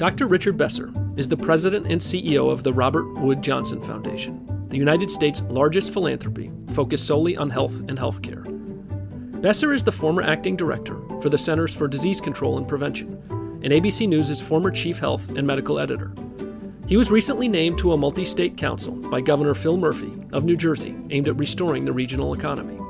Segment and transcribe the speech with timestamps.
[0.00, 0.28] Dr.
[0.28, 5.10] Richard Besser is the president and CEO of the Robert Wood Johnson Foundation, the United
[5.10, 8.42] States' largest philanthropy focused solely on health and healthcare.
[9.42, 13.12] Besser is the former acting director for the Centers for Disease Control and Prevention,
[13.62, 16.14] and ABC News' former chief health and medical editor.
[16.86, 20.56] He was recently named to a multi state council by Governor Phil Murphy of New
[20.56, 22.80] Jersey aimed at restoring the regional economy.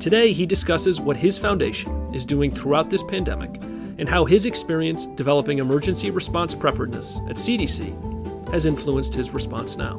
[0.00, 3.60] Today, he discusses what his foundation is doing throughout this pandemic
[3.98, 9.96] and how his experience developing emergency response preparedness at CDC has influenced his response now.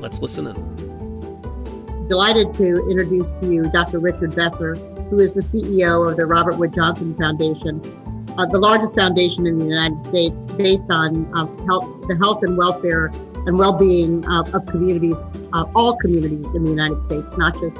[0.00, 2.08] Let's listen in.
[2.08, 3.98] Delighted to introduce to you Dr.
[3.98, 4.74] Richard Besser,
[5.10, 7.80] who is the CEO of the Robert Wood Johnson Foundation,
[8.38, 12.56] uh, the largest foundation in the United States based on uh, health, the health and
[12.56, 13.06] welfare
[13.46, 15.16] and well-being uh, of communities,
[15.52, 17.76] uh, all communities in the United States, not just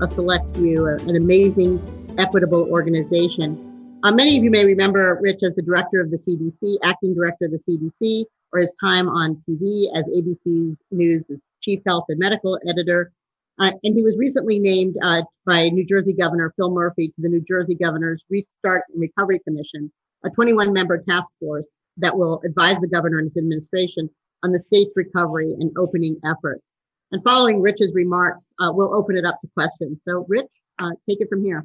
[0.00, 1.80] a select few, an amazing,
[2.18, 3.65] equitable organization.
[4.06, 7.46] Uh, many of you may remember Rich as the director of the CDC, acting director
[7.46, 11.24] of the CDC, or his time on TV as ABC's News'
[11.60, 13.10] chief health and medical editor.
[13.58, 17.28] Uh, and he was recently named uh, by New Jersey Governor Phil Murphy to the
[17.28, 19.90] New Jersey Governor's Restart and Recovery Commission,
[20.24, 21.66] a 21 member task force
[21.96, 24.08] that will advise the governor and his administration
[24.44, 26.62] on the state's recovery and opening efforts.
[27.10, 29.98] And following Rich's remarks, uh, we'll open it up to questions.
[30.06, 30.46] So, Rich,
[30.78, 31.64] uh, take it from here.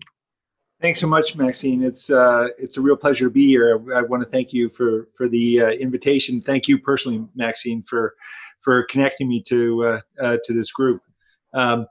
[0.82, 1.84] Thanks so much, Maxine.
[1.84, 3.80] It's uh, it's a real pleasure to be here.
[3.96, 6.42] I, want to thank you for for the uh, invitation.
[6.42, 8.16] Thank you personally, Maxine, for
[8.62, 11.04] for connecting me to uh, uh to this group.
[11.54, 11.86] Um,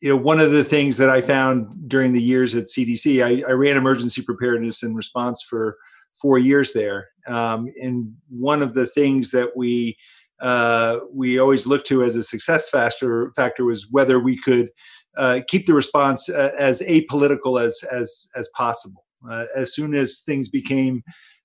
[0.00, 3.46] you know, one of the things that I found during the years at CDC, I,
[3.46, 5.76] I ran emergency preparedness and response for
[6.14, 9.98] four years there, um, and one of the things that we
[10.40, 14.70] uh, we always looked to as a success factor factor was whether we could
[15.16, 19.04] uh, keep the response uh, as apolitical as as as possible.
[19.30, 21.02] Uh, as soon as things became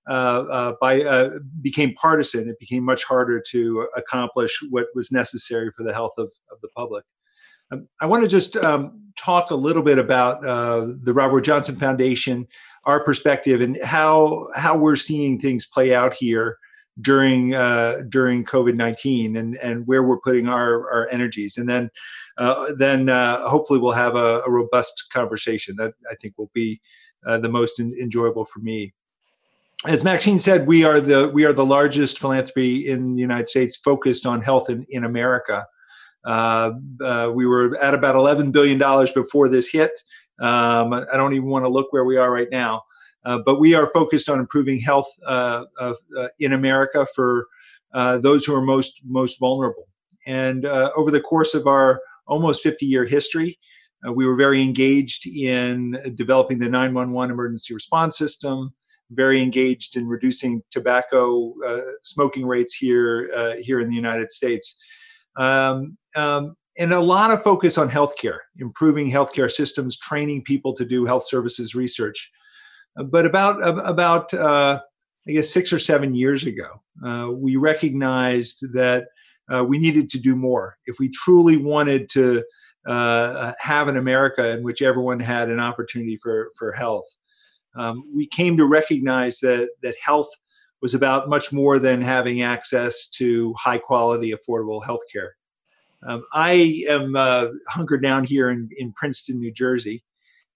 [0.10, 1.30] uh, uh, by
[1.62, 6.32] became partisan, it became much harder to accomplish what was necessary for the health of,
[6.52, 7.04] of the public.
[7.72, 12.48] Um, I want to just um, talk a little bit about the Robert Johnson Foundation,
[12.86, 16.58] our perspective, and how how we're seeing things play out here
[17.02, 21.90] during uh, during COVID nineteen and and where we're putting our our energies, and then
[22.38, 26.82] uh, then uh, hopefully we'll have a, a, robust conversation that I think will be
[27.26, 28.94] uh, the most in, enjoyable for me.
[29.88, 33.78] As Maxine said, we are the we are the largest philanthropy in the United States
[33.78, 35.66] focused on health in, in America.
[36.26, 36.72] Uh,
[37.04, 39.92] uh, we were at about eleven billion dollars before this hit.
[40.42, 42.84] Um, I don't even want to look where we are right now.
[43.24, 45.08] But we are focused on improving health
[46.40, 47.48] in America for
[47.94, 49.88] those who are most most vulnerable.
[50.28, 53.60] And over the course of our almost 50 year history,
[54.14, 58.74] we were very engaged in developing the 911 emergency response system,
[59.12, 64.76] very engaged in reducing tobacco uh, smoking rates here uh, here in the United States,
[65.38, 70.86] um, um, and a lot of focus on healthcare, improving healthcare systems, training people to
[70.86, 72.32] do health services research.
[73.10, 74.80] But about about uh,
[75.28, 79.08] I guess six or seven years ago, uh, we recognized that
[79.54, 82.44] uh, we needed to do more if we truly wanted to
[82.88, 87.06] uh, have an America in which everyone had an opportunity for for health.
[87.76, 90.30] Um, we came to recognize that that health
[90.82, 95.36] was about much more than having access to high quality, affordable health care.
[96.06, 100.04] Um, I am uh, hunkered down here in, in Princeton, New Jersey,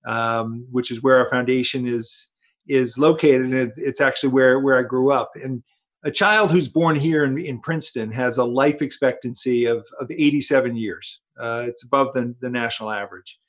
[0.06, 2.32] um, which is where our foundation is
[2.68, 5.32] is located, and it's actually where where I grew up.
[5.36, 5.64] And
[6.04, 10.76] a child who's born here in, in Princeton has a life expectancy of of 87
[10.76, 11.22] years.
[11.40, 13.40] Uh, it's above the, the national average.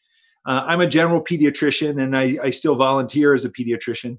[0.47, 4.19] Uh, I'm a general pediatrician, and I, I, still volunteer as a pediatrician,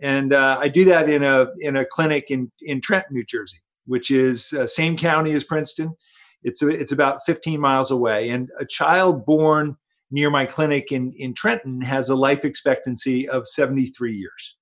[0.00, 3.58] and uh, I do that in a in a clinic in in Trenton, New Jersey,
[3.86, 5.96] which is uh, same county as Princeton.
[6.42, 9.76] It's a, it's about 15 miles away, and a child born
[10.10, 14.56] near my clinic in, in Trenton has a life expectancy of 73 years.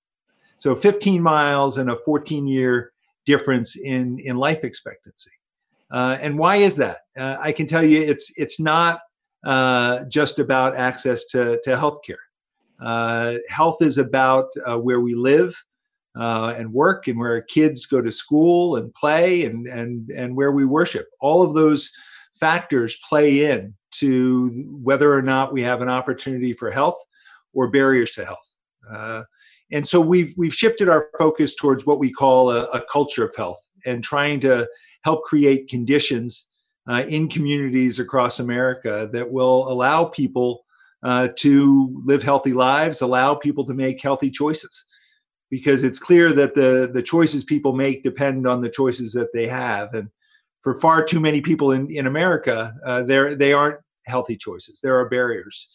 [0.56, 2.93] So 15 miles and a 14 year
[3.26, 5.30] difference in, in life expectancy.
[5.90, 7.02] Uh, and why is that?
[7.16, 9.00] Uh, I can tell you it's, it's not
[9.44, 12.16] uh, just about access to, to healthcare.
[12.80, 15.54] Uh, health is about uh, where we live
[16.18, 20.52] uh, and work and where kids go to school and play and, and, and where
[20.52, 21.08] we worship.
[21.20, 21.92] All of those
[22.32, 24.48] factors play in to
[24.82, 27.00] whether or not we have an opportunity for health
[27.52, 29.26] or barriers to health.
[29.74, 33.36] And so we've we've shifted our focus towards what we call a, a culture of
[33.36, 34.66] health and trying to
[35.04, 36.48] help create conditions
[36.88, 40.64] uh, in communities across America that will allow people
[41.02, 44.86] uh, to live healthy lives, allow people to make healthy choices.
[45.50, 49.46] because it's clear that the the choices people make depend on the choices that they
[49.46, 50.08] have and
[50.64, 54.80] for far too many people in, in America, uh, they aren't healthy choices.
[54.80, 55.68] There are barriers,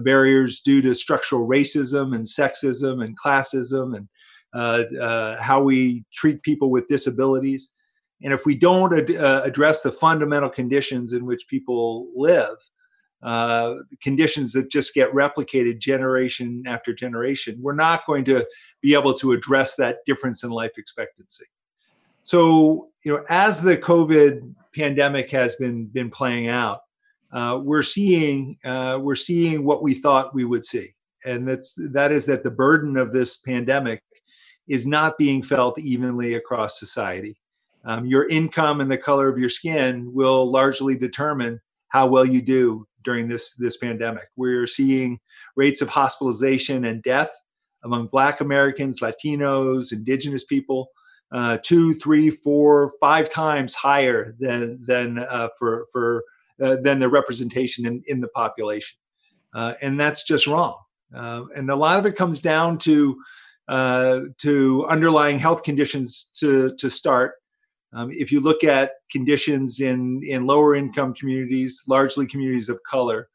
[0.00, 4.08] barriers due to structural racism and sexism and classism and
[4.54, 7.72] uh, uh, how we treat people with disabilities.
[8.22, 12.56] And if we don't ad- uh, address the fundamental conditions in which people live,
[13.22, 18.46] uh, conditions that just get replicated generation after generation, we're not going to
[18.80, 21.46] be able to address that difference in life expectancy.
[22.22, 26.80] So, you know, as the COVID pandemic has been been playing out,
[27.32, 30.94] uh, we're seeing uh, we're seeing what we thought we would see,
[31.24, 34.02] and that's that is that the burden of this pandemic
[34.68, 37.36] is not being felt evenly across society.
[37.84, 42.42] Um, your income and the color of your skin will largely determine how well you
[42.42, 44.28] do during this this pandemic.
[44.36, 45.18] We're seeing
[45.56, 47.32] rates of hospitalization and death
[47.84, 50.90] among Black Americans, Latinos, Indigenous people
[51.32, 56.24] uh, two, three, four, five times higher than than uh, for for
[56.62, 58.96] uh, than the representation in, in the population,
[59.54, 60.76] uh, and that's just wrong.
[61.14, 63.20] Uh, and a lot of it comes down to
[63.68, 67.34] uh, to underlying health conditions to to start.
[67.94, 73.28] Um, if you look at conditions in in lower income communities, largely communities of color,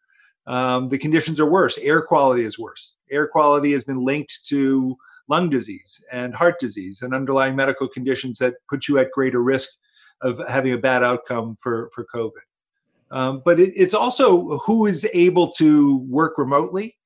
[0.47, 1.77] um, the conditions are worse.
[1.77, 2.95] Air quality is worse.
[3.11, 4.97] Air quality has been linked to
[5.27, 9.69] lung disease and heart disease and underlying medical conditions that put you at greater risk
[10.21, 12.31] of having a bad outcome for, for COVID.
[13.11, 16.97] Um, but it, it's also who is able to work remotely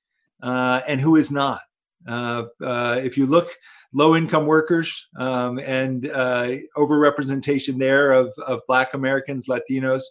[0.41, 1.61] uh, and who is not.
[2.07, 3.49] Uh, uh, if you look,
[3.93, 10.03] low income workers um, and uh, overrepresentation there of, of Black Americans, Latinos,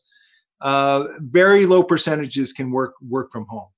[0.60, 3.68] uh, very low percentages can work work from home.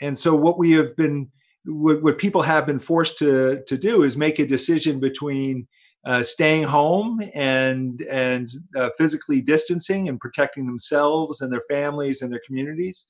[0.00, 1.30] And so what we have been
[1.64, 5.66] what, what people have been forced to to do is make a decision between
[6.04, 12.32] uh, staying home and and uh, physically distancing and protecting themselves and their families and
[12.32, 13.06] their communities,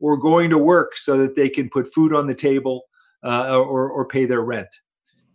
[0.00, 2.82] or going to work so that they can put food on the table
[3.24, 4.68] uh, or or pay their rent.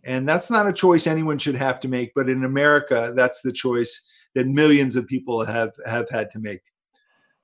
[0.04, 3.52] And that's not a choice anyone should have to make, but in America, that's the
[3.52, 4.00] choice
[4.34, 6.60] that millions of people have have had to make.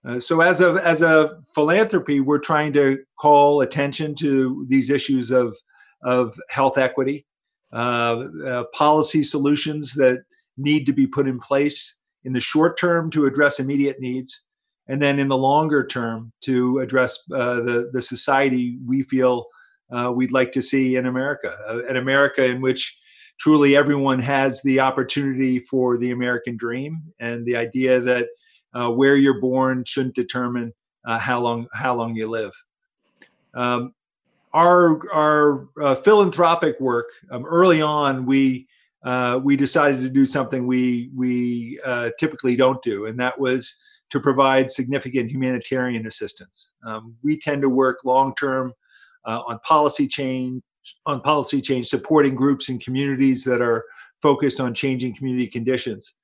[0.07, 5.31] Uh, so as a as a philanthropy, we're trying to call attention to these issues
[5.31, 5.57] of
[6.03, 7.27] of health equity,
[8.73, 10.25] policy solutions that
[10.57, 14.43] need to be put in place in the short term to address immediate needs,
[14.89, 19.47] and then in the longer term to address uh, the the society we feel
[19.91, 21.57] uh, we'd like to see in America,
[21.89, 22.99] an America in which
[23.39, 28.29] truly everyone has the opportunity for the American dream and the idea that
[28.75, 30.73] uh, where you're born shouldn't determine
[31.05, 32.53] uh, how long how long you live.
[33.55, 33.95] Um,
[34.57, 38.67] our our uh, philanthropic work um, early on we
[39.05, 43.77] uh, we decided to do something we we uh, typically don't do, and that was
[44.11, 46.73] to provide significant humanitarian assistance.
[46.87, 48.73] Um, we tend to work long term
[49.27, 50.63] uh, on policy change
[51.05, 53.85] on policy change, supporting groups and communities that are
[54.23, 56.15] focused on changing community conditions.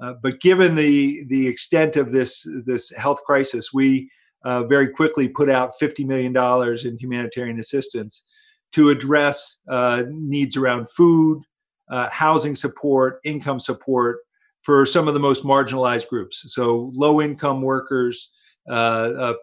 [0.00, 4.10] Uh, but given the the extent of this this health crisis, we
[4.46, 8.24] uh, very quickly put out fifty million dollars in humanitarian assistance
[8.72, 11.42] to address uh, needs around food,
[11.90, 14.18] uh, housing support, income support
[14.62, 16.44] for some of the most marginalized groups.
[16.54, 18.30] So low income workers,
[18.68, 19.34] uh,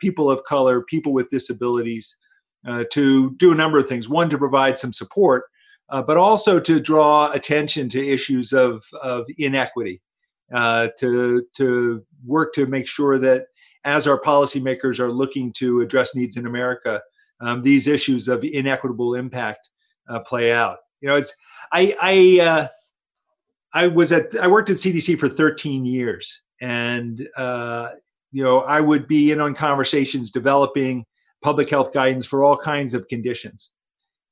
[0.00, 2.16] people of color, people with disabilities,
[2.90, 4.08] to do a number of things.
[4.08, 5.44] One to provide some support
[5.90, 10.00] uh, but also to draw attention to issues of, of inequity,
[10.54, 13.46] uh, to, to work to make sure that
[13.88, 17.00] as our policymakers are looking to address needs in America,
[17.40, 19.70] um, these issues of inequitable impact
[20.10, 20.76] uh, play out.
[21.00, 21.34] You know, it's
[21.72, 22.68] I I uh,
[23.72, 27.90] I was at I worked at CDC for 13 years, and uh,
[28.30, 31.06] you know I would be in on conversations developing
[31.42, 33.70] public health guidance for all kinds of conditions.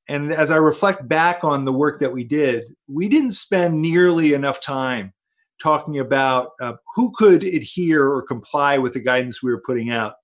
[0.09, 4.35] And as I reflect back on the work that we did, we didn't spend nearly
[4.35, 5.15] enough time
[5.63, 10.15] talking about uh, who could adhere or comply with the guidance we were putting out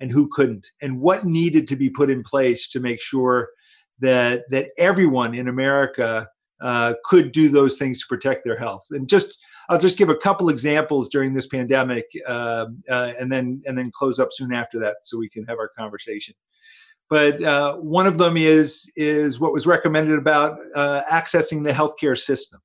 [0.00, 3.50] and who couldn't, and what needed to be put in place to make sure
[4.00, 6.28] that that everyone in America
[6.60, 8.86] uh, could do those things to protect their health.
[8.90, 13.62] And just I'll just give a couple examples during this pandemic, uh, uh, and then
[13.66, 16.34] and then close up soon after that, so we can have our conversation
[17.12, 22.18] but uh, one of them is is what was recommended about uh, accessing the healthcare
[22.18, 22.58] system.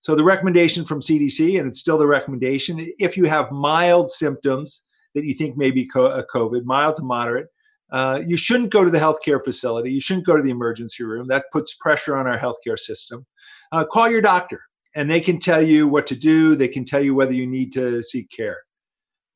[0.00, 4.86] So the recommendation from CDC, and it's still the recommendation, if you have mild symptoms
[5.14, 7.48] that you think may be uh, COVID, mild to moderate,
[7.92, 9.92] uh, you shouldn't go to the healthcare facility.
[9.92, 11.26] You shouldn't go to the emergency room.
[11.28, 13.26] That puts pressure on our healthcare system.
[13.72, 14.62] Uh, call your doctor,
[14.94, 16.54] and they can tell you what to do.
[16.54, 18.58] They can tell you whether you need to seek care.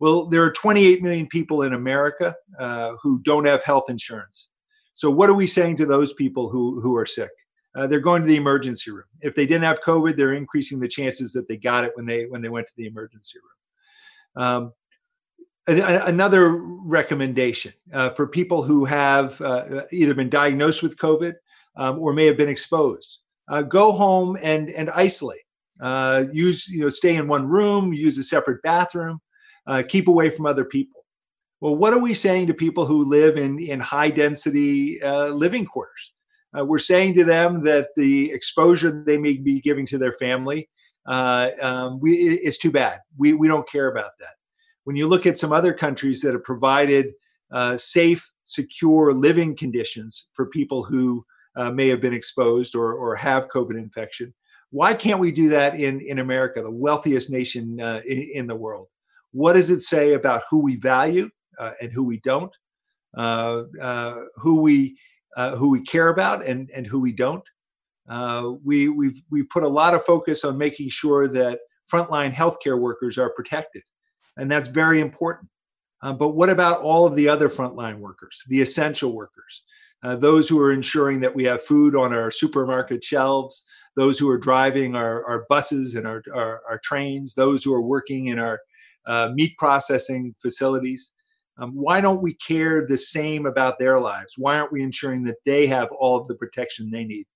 [0.00, 4.50] Well, there are 28 million people in America uh, who don't have health insurance.
[4.94, 7.30] So, what are we saying to those people who, who are sick?
[7.75, 9.07] Uh, they're going to the emergency room.
[9.21, 12.26] If they didn't have COVID, they're increasing the chances that they got it when they
[12.26, 14.45] when they went to the emergency room.
[14.45, 14.73] Um,
[15.66, 21.35] another recommendation uh, for people who have uh, either been diagnosed with COVID
[21.76, 25.40] um, or may have been exposed: uh, go home and and isolate.
[25.81, 27.93] Uh, use you know stay in one room.
[27.93, 29.21] Use a separate bathroom.
[29.66, 31.04] Uh, keep away from other people.
[31.61, 36.13] Well, what are we saying to people who live in in high density living quarters?
[36.54, 40.68] We're saying to them that the exposure they may be giving to their family
[41.06, 43.00] um, we, is too bad.
[43.18, 44.34] We we don't care about that
[44.84, 47.12] when you look at some other countries that have provided
[47.50, 51.25] uh, safe, secure living conditions for people who
[51.56, 54.32] uh, may have been exposed or, or have COVID infection,
[54.70, 58.56] why can't we do that in, in America, the wealthiest nation uh, in, in, the
[58.56, 58.88] world?
[59.30, 62.52] What does it say about who we value uh, and who we don't,
[63.16, 64.99] uh, uh, who we
[65.36, 67.44] who we care about and, and who we don't?
[68.62, 71.60] we we've we put a lot of focus on making sure that
[71.90, 73.82] frontline healthcare workers are protected
[74.36, 75.48] and that's very important.
[76.02, 79.62] Uh, but what about all of the other frontline workers, the essential workers,
[80.02, 83.64] uh, those who are ensuring that we have food on our supermarket shelves,
[83.96, 87.82] those who are driving our, our buses and our, our, our trains, those who are
[87.82, 88.60] working in our
[89.06, 91.12] uh, meat processing facilities?
[91.58, 94.34] Um, why don't we care the same about their lives?
[94.37, 97.26] Why aren't we ensuring that they have all of the protection they need?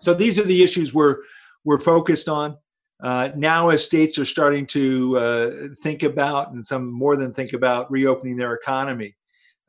[0.00, 1.18] So these are the issues we're
[1.64, 2.56] we're focused on.
[3.02, 5.50] Uh, now, as states are starting to uh,
[5.82, 9.16] think about, and some more than think about, reopening their economy,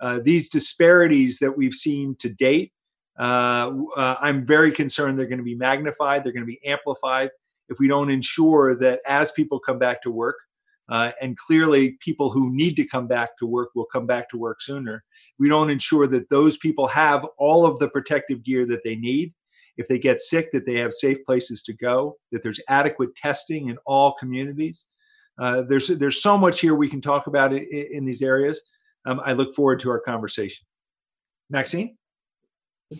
[0.01, 2.71] uh, these disparities that we've seen to date,
[3.19, 7.29] uh, uh, I'm very concerned they're going to be magnified, they're going to be amplified
[7.67, 10.37] if we don't ensure that as people come back to work,
[10.89, 14.37] uh, and clearly people who need to come back to work will come back to
[14.37, 15.03] work sooner,
[15.37, 19.33] we don't ensure that those people have all of the protective gear that they need
[19.79, 23.69] if they get sick, that they have safe places to go, that there's adequate testing
[23.69, 24.85] in all communities.
[25.41, 28.61] Uh, there's there's so much here we can talk about in, in these areas.
[29.05, 30.67] Um, I look forward to our conversation.
[31.49, 31.97] Maxine.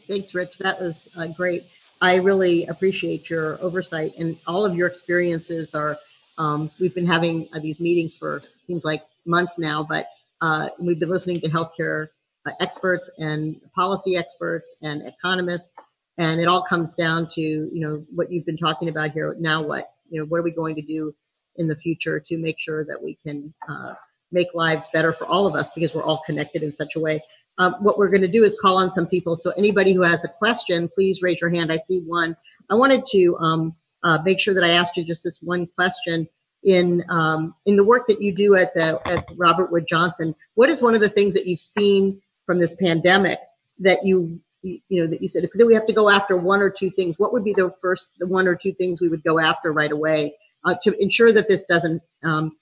[0.08, 0.58] Thanks, Rich.
[0.60, 1.66] That was uh, great.
[2.02, 5.76] I really appreciate your oversight and all of your experiences.
[5.76, 6.00] Are
[6.40, 10.08] um, we've been having uh, these meetings for seems like months now, but
[10.42, 12.08] uh, we've been listening to healthcare
[12.46, 15.74] uh, experts and policy experts and economists.
[16.18, 19.36] And it all comes down to you know what you've been talking about here.
[19.40, 21.14] Now what you know what are we going to do
[21.58, 23.94] in the future to make sure that we can uh,
[24.32, 27.22] make lives better for all of us because we're all connected in such a way?
[27.58, 29.36] Um, what we're going to do is call on some people.
[29.36, 31.72] So anybody who has a question please raise your hand.
[31.72, 32.38] I see one.
[32.70, 36.28] I wanted to um, uh, make sure that i asked you just this one question.
[36.62, 40.70] In um, in the work that you do at the at robert wood johnson what
[40.70, 43.40] is one of the things that you've seen from this pandemic
[43.80, 46.70] that you you, know that you said if we have to go after one or
[46.70, 49.40] two things what would be the first the one or two things we would go
[49.40, 52.58] after right away uh, to ensure that this doesn't um,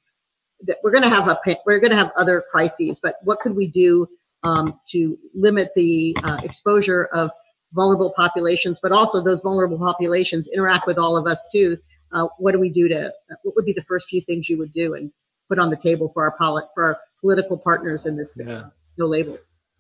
[0.62, 3.56] that we're going to have a we're going to have other crises but what could
[3.56, 4.08] we do
[4.44, 7.32] um, to limit the uh, exposure of
[7.74, 11.78] vulnerable populations but also those vulnerable populations interact with all of us too
[12.14, 13.12] uh, what do we do to
[13.44, 15.12] what would be the first few things you would do and
[15.50, 18.66] put on the table for our polit- for our political partners in this yeah.
[18.98, 19.38] no label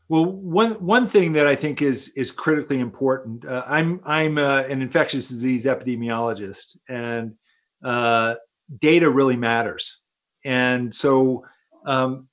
[0.09, 3.45] well, one one thing that I think is is critically important.
[3.45, 7.35] Uh, I'm I'm uh, an infectious disease epidemiologist, and
[7.83, 8.35] uh,
[8.79, 9.99] data really matters.
[10.45, 11.45] And so,
[11.85, 12.29] um,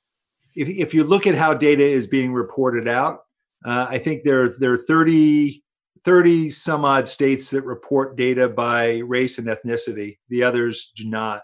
[0.54, 3.23] if if you look at how data is being reported out,
[3.64, 5.62] uh, I think there there are 30,
[6.04, 10.18] 30 some odd states that report data by race and ethnicity.
[10.28, 11.42] The others do not.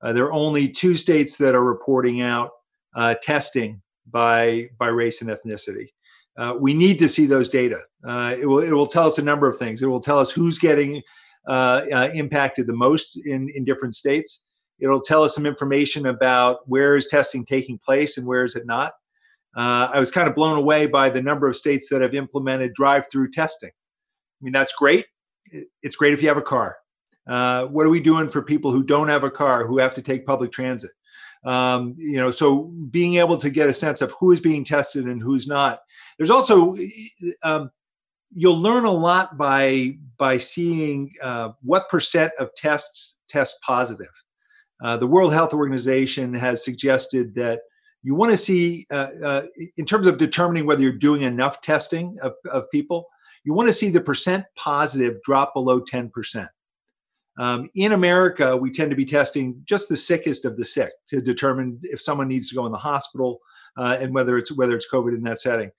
[0.00, 2.50] Uh, there are only two states that are reporting out
[2.94, 5.88] uh, testing by by race and ethnicity.
[6.36, 7.80] Uh, we need to see those data.
[8.06, 9.82] Uh, it will it will tell us a number of things.
[9.82, 11.02] It will tell us who's getting
[11.48, 11.82] uh,
[12.14, 14.44] impacted the most in in different states.
[14.78, 18.64] It'll tell us some information about where is testing taking place and where is it
[18.64, 18.92] not.
[19.58, 22.74] Uh, I was kind of blown away by the number of states that have implemented
[22.74, 23.70] drive-through testing.
[23.70, 25.06] I mean, that's great.
[25.82, 26.76] It's great if you have a car.
[27.26, 30.02] Uh, what are we doing for people who don't have a car, who have to
[30.02, 30.92] take public transit?
[31.44, 35.06] Um, you know, so being able to get a sense of who is being tested
[35.06, 35.80] and who's not.
[36.16, 36.76] There's also
[37.42, 37.70] um,
[38.32, 44.24] you'll learn a lot by by seeing uh, what percent of tests test positive.
[44.82, 47.60] Uh, the World Health Organization has suggested that
[48.02, 49.42] you want to see, uh, uh,
[49.76, 53.06] in terms of determining whether you're doing enough testing of, of people,
[53.44, 56.48] you want to see the percent positive drop below 10%.
[57.38, 61.20] Um, in America, we tend to be testing just the sickest of the sick to
[61.20, 63.38] determine if someone needs to go in the hospital
[63.76, 65.70] uh, and whether it's whether it's COVID in that setting.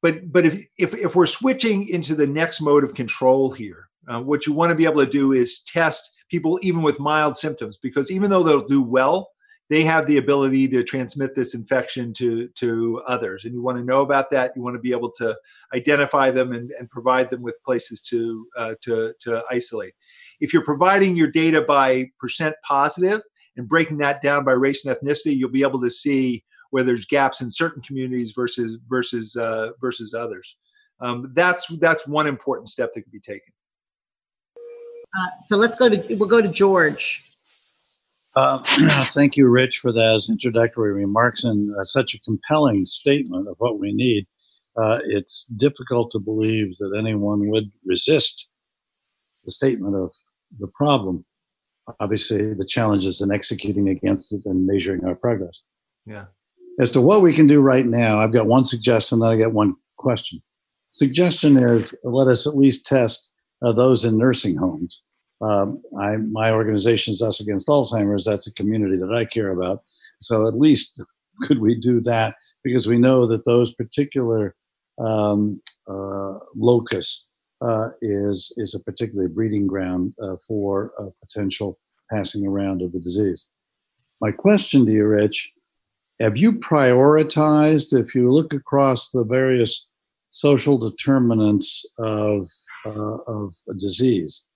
[0.00, 4.22] But but if if, if we're switching into the next mode of control here, uh,
[4.22, 7.76] what you want to be able to do is test people even with mild symptoms
[7.76, 9.28] because even though they'll do well,
[9.70, 13.44] they have the ability to transmit this infection to to others.
[13.44, 15.36] And you want to know about that you want to be able to
[15.72, 19.94] identify them and, and provide them with places to uh, to to isolate.
[20.40, 23.22] If you're providing your data by percent positive
[23.56, 27.06] and breaking that down by race and ethnicity you'll be able to see where there's
[27.06, 30.56] gaps in certain communities versus versus uh, versus others.
[31.00, 33.52] Um, that's that's one important step that can be taken.
[35.16, 37.29] Uh, so let's go to we'll go to george
[38.36, 38.62] uh,
[39.06, 43.80] thank you, Rich, for those introductory remarks and uh, such a compelling statement of what
[43.80, 44.26] we need.
[44.76, 48.50] Uh, it's difficult to believe that anyone would resist
[49.44, 50.12] the statement of
[50.58, 51.24] the problem.
[51.98, 55.62] Obviously, the challenge is in executing against it and measuring our progress.
[56.06, 56.26] Yeah.
[56.78, 59.52] As to what we can do right now, I've got one suggestion, then I got
[59.52, 60.40] one question.
[60.90, 63.30] Suggestion is let us at least test
[63.62, 65.02] uh, those in nursing homes
[65.40, 68.24] um, I, my organization is Us Against Alzheimer's.
[68.24, 69.82] That's a community that I care about.
[70.20, 71.02] So at least
[71.42, 74.54] could we do that because we know that those particular
[74.98, 77.28] um, uh, locus
[77.62, 80.92] uh, is is a particular breeding ground uh, for
[81.22, 81.78] potential
[82.10, 83.48] passing around of the disease.
[84.20, 85.52] My question to you, Rich,
[86.20, 89.88] have you prioritized, if you look across the various
[90.30, 92.46] social determinants of,
[92.84, 94.46] uh, of a disease,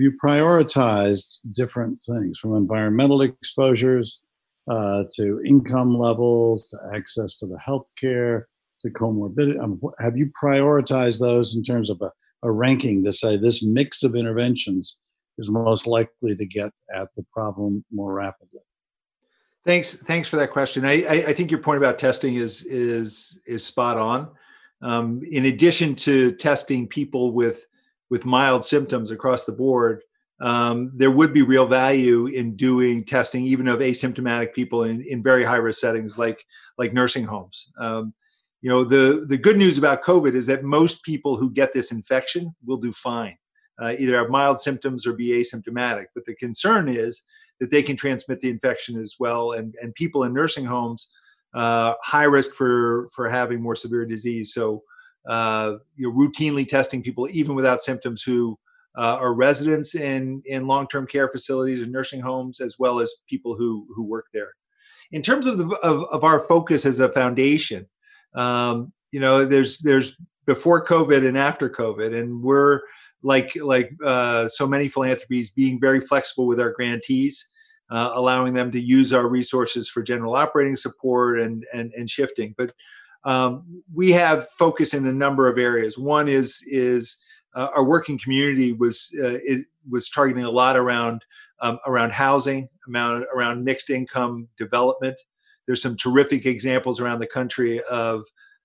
[0.00, 4.20] you prioritized different things from environmental exposures
[4.70, 8.44] uh, to income levels to access to the healthcare
[8.82, 9.62] to comorbidity?
[9.62, 12.10] Um, have you prioritized those in terms of a,
[12.42, 15.00] a ranking to say this mix of interventions
[15.38, 18.60] is most likely to get at the problem more rapidly?
[19.64, 19.94] Thanks.
[19.94, 20.84] Thanks for that question.
[20.84, 24.28] I, I, I think your point about testing is is is spot on.
[24.82, 27.66] Um, in addition to testing people with
[28.10, 30.02] with mild symptoms across the board,
[30.40, 35.22] um, there would be real value in doing testing even of asymptomatic people in, in
[35.22, 36.44] very high risk settings like
[36.78, 37.70] like nursing homes.
[37.78, 38.12] Um,
[38.60, 41.90] you know, the the good news about COVID is that most people who get this
[41.90, 43.36] infection will do fine,
[43.80, 46.06] uh, either have mild symptoms or be asymptomatic.
[46.14, 47.22] But the concern is
[47.60, 51.08] that they can transmit the infection as well, and and people in nursing homes
[51.54, 54.52] uh, high risk for for having more severe disease.
[54.52, 54.82] So
[55.26, 58.58] uh, you know, routinely testing people even without symptoms who
[58.96, 63.56] uh, are residents in in long-term care facilities and nursing homes, as well as people
[63.56, 64.52] who who work there.
[65.12, 67.86] In terms of the, of, of our focus as a foundation,
[68.34, 72.80] um, you know, there's there's before COVID and after COVID, and we're
[73.22, 77.50] like like uh, so many philanthropies being very flexible with our grantees.
[77.88, 82.52] Uh, allowing them to use our resources for general operating support and and, and shifting.
[82.58, 82.72] But
[83.26, 85.98] um, we have focus in a number of areas.
[85.98, 87.22] One is is
[87.54, 89.38] uh, our working community was uh,
[89.90, 91.24] was targeting a lot around
[91.60, 95.20] um, around housing, around around mixed income development.
[95.66, 98.24] There's some terrific examples around the country of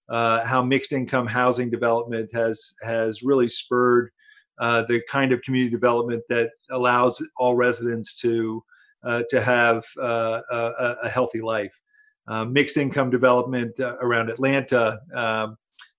[0.09, 4.11] uh, how mixed income housing development has has really spurred
[4.59, 8.63] uh, the kind of community development that allows all residents to
[9.03, 11.81] uh, to have uh, a, a healthy life.
[12.31, 15.57] Uh, mixed income development uh, around Atlanta, um,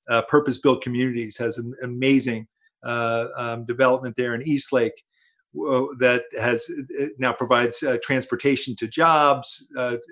[0.08, 2.46] uh, purpose built communities has an amazing
[2.86, 5.04] uh, um, development there in Eastlake
[5.98, 6.70] that has
[7.18, 9.68] now provides transportation to jobs,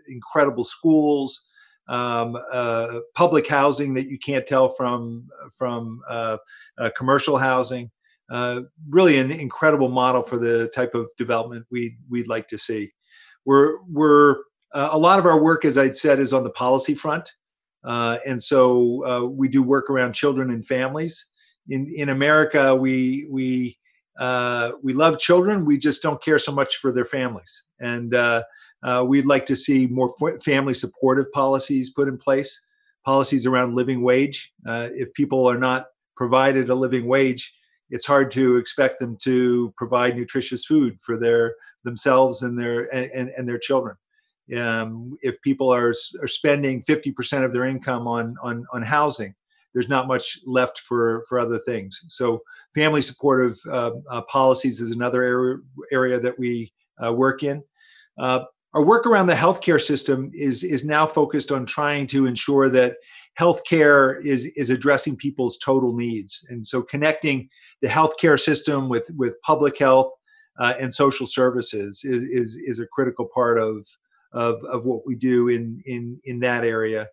[0.08, 1.46] incredible schools.
[1.88, 6.36] Um, uh, public housing that you can't tell from from uh,
[6.78, 7.90] uh, commercial housing.
[8.90, 12.92] really, an incredible model for the type of development we we'd like to see.
[13.46, 16.94] We're we're uh, a lot of our work, as I'd said, is on the policy
[16.94, 17.32] front.
[17.82, 21.26] Uh, and so uh, we do work around children and families.
[21.68, 23.78] In, in America, we, we,
[24.18, 27.68] uh, we love children, we just don't care so much for their families.
[27.78, 28.42] And uh,
[28.82, 30.12] uh, we'd like to see more
[30.44, 32.60] family supportive policies put in place,
[33.04, 34.52] policies around living wage.
[34.66, 37.54] if people are not provided a living wage,
[37.88, 43.30] it's hard to expect them to provide nutritious food for their themselves and their and,
[43.30, 43.96] and their children
[44.56, 49.34] um, if people are, are spending 50% of their income on, on, on housing,
[49.72, 52.00] there's not much left for, for other things.
[52.08, 52.42] So,
[52.74, 55.56] family supportive uh, uh, policies is another area,
[55.92, 56.72] area that we
[57.04, 57.62] uh, work in.
[58.18, 58.40] Uh,
[58.74, 62.96] our work around the healthcare system is is now focused on trying to ensure that
[63.38, 67.48] healthcare is is addressing people's total needs, and so connecting
[67.82, 70.12] the healthcare system with with public health
[70.60, 73.84] uh, and social services is, is is a critical part of
[74.32, 77.08] of of what we do in in in that area.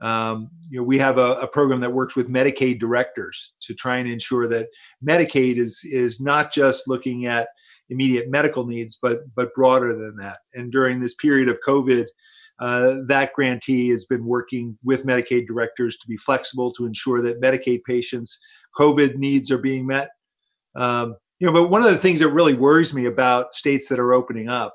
[0.00, 3.98] Um, you know, we have a, a, program that works with Medicaid directors to try
[3.98, 4.66] and ensure that
[5.06, 7.48] Medicaid is is not just looking at
[7.88, 10.38] immediate medical needs, but but broader than that.
[10.54, 12.06] And during this period of COVID,
[12.58, 17.40] uh, that grantee has been working with Medicaid directors to be flexible to ensure that
[17.40, 18.38] Medicaid patients'
[18.76, 20.10] COVID needs are being met.
[20.74, 23.98] Um, you know, but one of the things that really worries me about states that
[23.98, 24.74] are opening up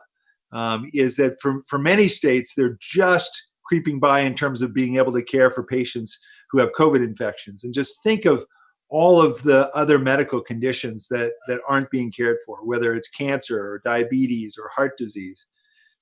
[0.51, 4.95] um, is that for, for many states, they're just creeping by in terms of being
[4.95, 6.17] able to care for patients
[6.51, 7.63] who have COVID infections.
[7.63, 8.45] And just think of
[8.89, 13.60] all of the other medical conditions that that aren't being cared for, whether it's cancer
[13.60, 15.45] or diabetes or heart disease.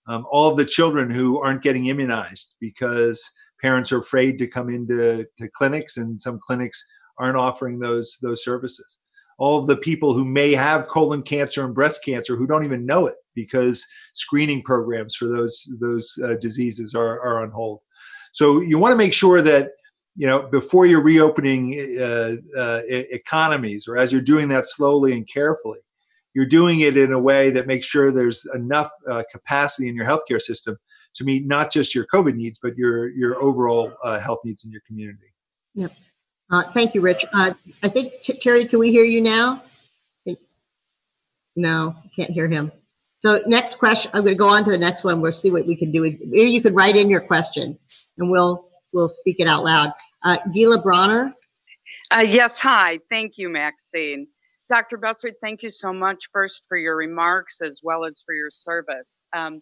[0.08, 4.70] Um, all of the children who aren't getting immunized because parents are afraid to come
[4.70, 6.86] into to clinics, and some clinics
[7.18, 9.00] aren't offering those those services.
[9.38, 12.86] All of the people who may have colon cancer and breast cancer who don't even
[12.86, 17.82] know it because screening programs for those those uh, diseases are, are on hold.
[18.32, 19.72] So you want to make sure that
[20.16, 25.28] you know before you're reopening uh, uh, economies or as you're doing that slowly and
[25.28, 25.80] carefully
[26.34, 30.06] you're doing it in a way that makes sure there's enough uh, capacity in your
[30.06, 30.78] healthcare system
[31.14, 34.72] to meet not just your covid needs but your your overall uh, health needs in
[34.72, 35.34] your community
[35.74, 35.92] yep
[36.52, 37.54] uh, thank you rich uh,
[37.84, 39.62] i think terry can we hear you now
[41.56, 42.72] no can't hear him
[43.20, 45.66] so next question i'm going to go on to the next one we'll see what
[45.66, 47.78] we can do you could write in your question
[48.18, 49.94] and we'll we'll speak it out loud.
[50.24, 51.34] Uh, Gila Bronner.
[52.10, 53.00] Uh, yes, hi.
[53.12, 54.28] Thank you, Maxine.
[54.68, 54.98] Dr.
[54.98, 59.24] Besser, thank you so much first for your remarks as well as for your service.
[59.34, 59.62] Um,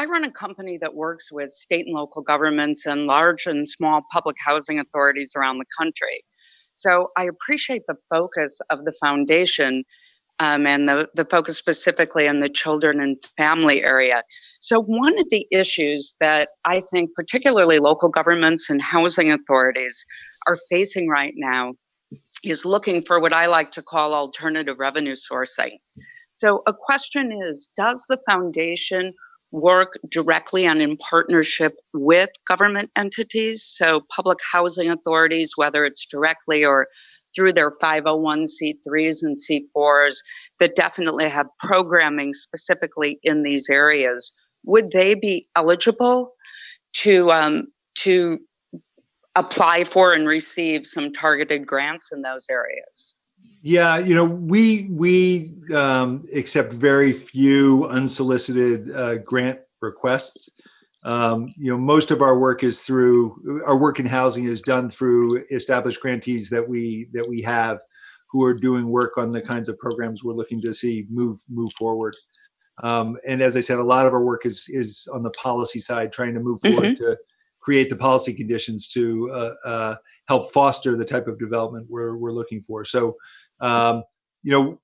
[0.00, 4.00] I run a company that works with state and local governments and large and small
[4.10, 6.24] public housing authorities around the country.
[6.72, 9.84] So I appreciate the focus of the foundation
[10.38, 14.22] um, and the, the focus specifically on the children and family area.
[14.60, 20.02] So, one of the issues that I think particularly local governments and housing authorities
[20.46, 21.74] are facing right now
[22.42, 25.72] is looking for what I like to call alternative revenue sourcing.
[26.32, 29.12] So, a question is Does the foundation
[29.52, 33.62] work directly and in partnership with government entities?
[33.62, 36.88] So, public housing authorities, whether it's directly or
[37.34, 40.16] through their 501c3s and C4s
[40.58, 44.34] that definitely have programming specifically in these areas,
[44.64, 46.32] would they be eligible
[46.92, 48.38] to um, to
[49.36, 53.16] apply for and receive some targeted grants in those areas?
[53.62, 60.50] Yeah, you know, we we um, accept very few unsolicited uh, grant requests.
[61.02, 64.90] Um, you know most of our work is through our work in housing is done
[64.90, 67.78] through established grantees that we that we have
[68.30, 71.72] who are doing work on the kinds of programs we're looking to see move move
[71.72, 72.14] forward.
[72.82, 75.80] Um, and as i said a lot of our work is is on the policy
[75.80, 77.02] side trying to move forward mm-hmm.
[77.02, 77.16] to
[77.60, 79.94] create the policy conditions to uh, uh,
[80.28, 82.84] help foster the type of development we're, we're looking for.
[82.84, 83.16] So
[83.60, 84.02] um,
[84.42, 84.80] you know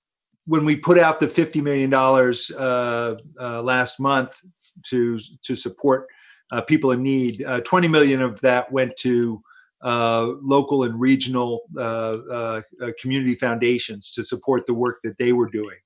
[0.47, 4.41] when we put out the $50 million uh, uh, last month
[4.87, 6.07] to, to support
[6.53, 9.43] uh, people in need, uh, 20 million of that went to
[9.83, 12.61] uh, local and regional uh,
[13.01, 15.77] community foundations to support the work that they were doing.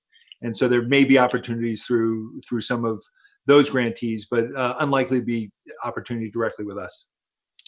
[0.42, 3.02] And so there may be opportunities through through some of
[3.46, 4.44] those grantees, but
[4.80, 5.50] unlikely to be
[5.84, 7.08] opportunity directly with us.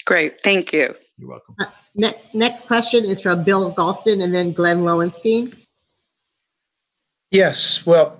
[0.04, 0.94] Great, thank you.
[1.16, 1.56] You're welcome.
[1.94, 5.54] Ne- next question is from Bill Galston and then Glenn Lowenstein.
[7.30, 7.86] Yes.
[7.86, 8.18] Well,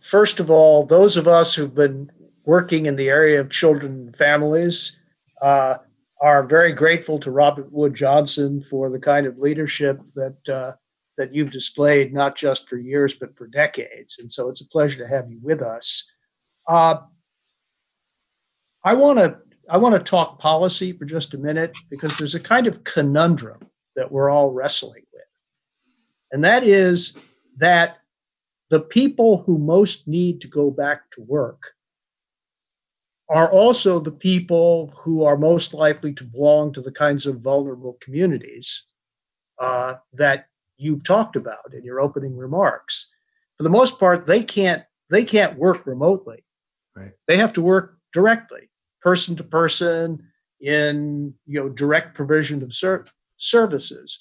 [0.00, 2.10] first of all, those of us who've been
[2.44, 4.98] working in the area of children and families
[5.42, 5.76] uh,
[6.20, 10.72] are very grateful to Robert Wood Johnson for the kind of leadership that uh,
[11.16, 14.18] that you've displayed, not just for years but for decades.
[14.18, 16.12] And so it's a pleasure to have you with us.
[16.66, 16.98] Uh,
[18.84, 22.40] I want to I want to talk policy for just a minute because there's a
[22.40, 23.60] kind of conundrum
[23.96, 25.22] that we're all wrestling with,
[26.32, 27.18] and that is
[27.56, 27.98] that
[28.70, 31.74] the people who most need to go back to work
[33.28, 37.98] are also the people who are most likely to belong to the kinds of vulnerable
[38.00, 38.86] communities
[39.58, 40.46] uh, that
[40.78, 43.12] you've talked about in your opening remarks.
[43.56, 46.44] For the most part, they can't they can't work remotely.
[46.94, 47.12] Right.
[47.26, 48.67] They have to work directly,
[49.00, 50.22] person to person,
[50.60, 53.06] in you know direct provision of ser-
[53.36, 54.18] services.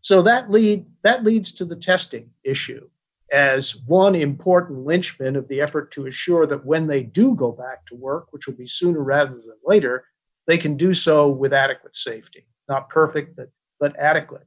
[0.00, 2.88] So that lead that leads to the testing issue
[3.32, 7.84] as one important linchpin of the effort to assure that when they do go back
[7.86, 10.04] to work, which will be sooner rather than later,
[10.46, 12.46] they can do so with adequate safety.
[12.68, 14.46] Not perfect, but, but adequate.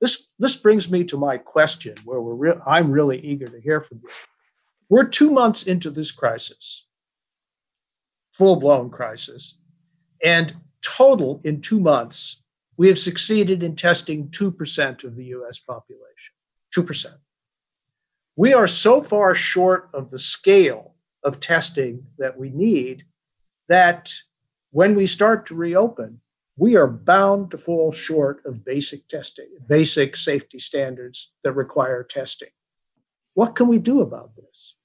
[0.00, 3.80] This, this brings me to my question, where we're re- I'm really eager to hear
[3.80, 4.10] from you.
[4.88, 6.86] We're two months into this crisis,
[8.40, 9.58] full blown crisis,
[10.24, 12.42] and total in two months,
[12.78, 16.32] we have succeeded in testing 2% of the US population.
[16.74, 17.18] 2%.
[18.36, 23.04] We are so far short of the scale of testing that we need
[23.68, 24.10] that
[24.70, 26.22] when we start to reopen,
[26.56, 32.54] we are bound to fall short of basic testing, basic safety standards that require testing.
[33.34, 34.76] What can we do about this?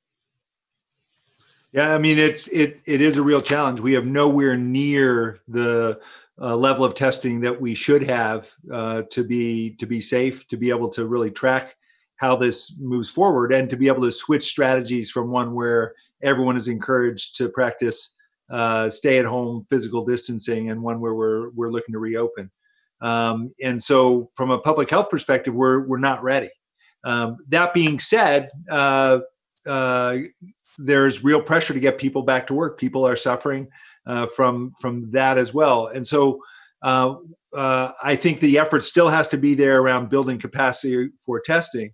[1.75, 3.81] Yeah, I mean it's it it is a real challenge.
[3.81, 5.99] We have nowhere near the
[6.39, 10.55] uh, level of testing that we should have uh, to be to be safe, to
[10.55, 11.75] be able to really track
[12.15, 16.55] how this moves forward and to be able to switch strategies from one where everyone
[16.55, 18.15] is encouraged to practice
[18.49, 22.49] uh, stay at home physical distancing and one where we're we're looking to reopen
[23.01, 26.49] um, and so from a public health perspective we're we're not ready
[27.03, 29.19] um, that being said uh,
[29.67, 30.17] uh,
[30.77, 33.67] there's real pressure to get people back to work people are suffering
[34.07, 36.39] uh, from from that as well and so
[36.81, 37.15] uh,
[37.55, 41.91] uh, I think the effort still has to be there around building capacity for testing.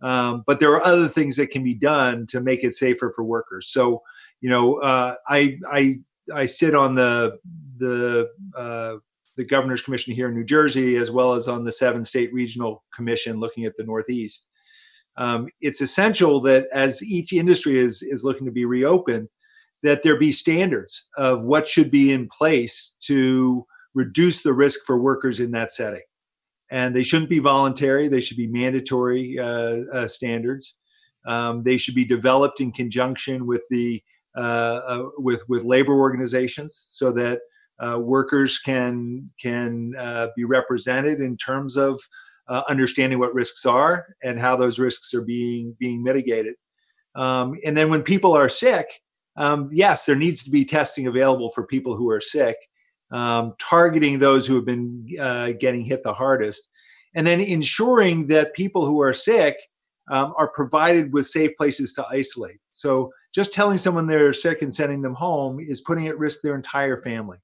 [0.00, 3.22] Um, but there are other things that can be done to make it safer for
[3.22, 3.68] workers.
[3.68, 4.02] So,
[4.40, 6.00] you know, uh, I I
[6.34, 7.38] I sit on the
[7.78, 8.96] the uh,
[9.36, 12.82] the governor's commission here in New Jersey, as well as on the seven state regional
[12.92, 14.48] commission looking at the Northeast.
[15.16, 19.28] Um, it's essential that as each industry is is looking to be reopened,
[19.82, 25.00] that there be standards of what should be in place to reduce the risk for
[25.00, 26.02] workers in that setting
[26.72, 28.08] and they shouldn't be voluntary.
[28.08, 30.74] They should be mandatory uh, uh, standards.
[31.26, 34.02] Um, they should be developed in conjunction with the
[34.34, 34.40] uh,
[34.88, 37.40] uh with with labor organizations, so that
[37.78, 42.00] uh, workers can can uh, be represented in terms of
[42.48, 46.54] understanding what risks are and how those risks are being being mitigated.
[47.14, 48.86] Um, and then when people are sick,
[49.36, 52.56] um, yes, there needs to be testing available for people who are sick
[53.12, 56.68] um, targeting those who have been uh, getting hit the hardest,
[57.14, 59.56] and then ensuring that people who are sick
[60.10, 62.58] um, are provided with safe places to isolate.
[62.72, 66.54] So just telling someone they're sick and sending them home is putting at risk their
[66.54, 67.38] entire family.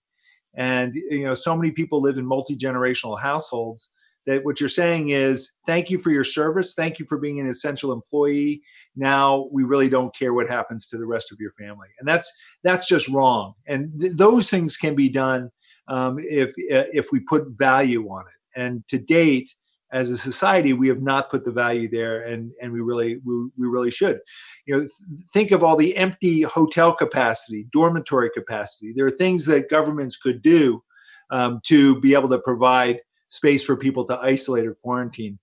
[0.55, 3.91] And you know, so many people live in multi generational households
[4.29, 7.49] that what you're saying is thank you for your service thank you for being an
[7.49, 8.63] essential employee
[8.95, 12.33] now we really don't care what happens to the rest of your family and that's
[12.63, 15.51] that's just wrong and th- those things can be done
[15.89, 18.61] um, if if we put value on it.
[18.61, 19.55] And to date,
[19.93, 23.49] as a society, we have not put the value there, and and we really we,
[23.57, 24.21] we really should.
[24.67, 28.93] You know, th- think of all the empty hotel capacity, dormitory capacity.
[28.95, 30.83] There are things that governments could do
[31.31, 35.39] um, to be able to provide space for people to isolate or quarantine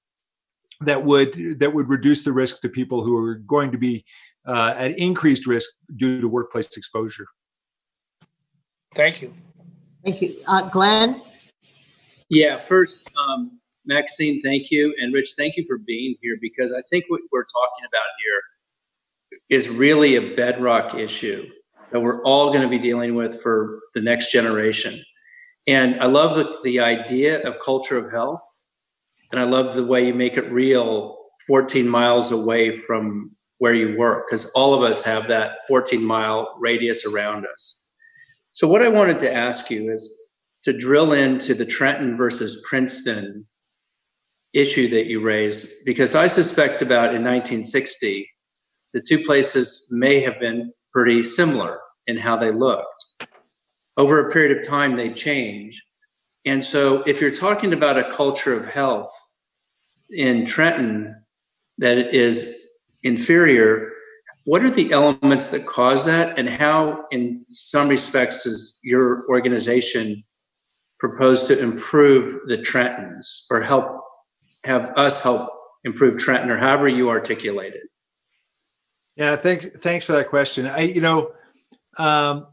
[0.82, 4.06] that would that would reduce the risk to people who are going to be
[4.46, 7.26] uh, at increased risk due to workplace exposure.
[8.94, 9.34] Thank you.
[10.04, 10.36] Thank you.
[10.48, 11.22] Uh, Glenn?
[12.30, 14.94] Yeah, first, um, Maxine, thank you.
[15.00, 19.40] And Rich, thank you for being here because I think what we're talking about here
[19.50, 21.48] is really a bedrock issue
[21.92, 25.04] that we're all going to be dealing with for the next generation.
[25.68, 28.42] And I love the, the idea of culture of health.
[29.32, 33.98] And I love the way you make it real 14 miles away from where you
[33.98, 37.96] work, because all of us have that 14 mile radius around us.
[38.54, 40.32] So, what I wanted to ask you is
[40.64, 43.46] to drill into the Trenton versus Princeton
[44.54, 48.30] issue that you raised, because I suspect about in 1960,
[48.94, 53.28] the two places may have been pretty similar in how they looked.
[53.98, 55.82] Over a period of time, they change.
[56.46, 59.12] And so, if you're talking about a culture of health
[60.10, 61.16] in Trenton
[61.78, 62.70] that is
[63.04, 63.92] inferior,
[64.46, 66.38] what are the elements that cause that?
[66.38, 70.24] And how in some respects does your organization
[71.00, 74.02] propose to improve the trentons or help
[74.64, 75.50] have us help
[75.84, 77.90] improve trenton or however you articulate it?
[79.16, 80.68] Yeah thanks thanks for that question.
[80.68, 81.32] I you know
[81.98, 82.48] um,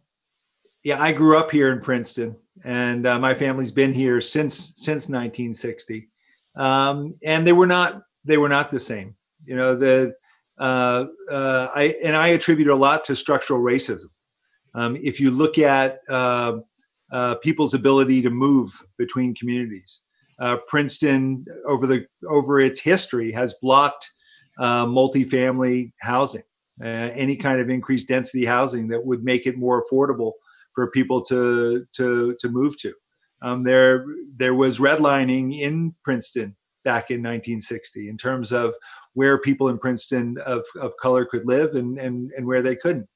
[0.85, 5.09] yeah i grew up here in princeton and uh, my family's been here since since
[5.09, 6.09] 1960
[6.55, 9.15] um, and they were not they were not the same
[9.45, 10.15] you know the
[10.59, 14.07] uh, uh, I, and I attribute a lot to structural racism.
[14.75, 16.59] Um, if you look at uh,
[17.11, 20.03] uh people's ability to move between communities,
[20.39, 24.11] uh, Princeton over the over its history has blocked
[24.59, 26.45] multifamily housing,
[26.81, 30.33] any kind of increased density housing that would make it more affordable
[30.75, 32.93] for people to to to move to.
[33.43, 34.05] Um, there
[34.37, 38.75] there was redlining in Princeton back in 1960 in terms of
[39.15, 43.09] where people in Princeton of, of color could live and, and, and where they couldn't.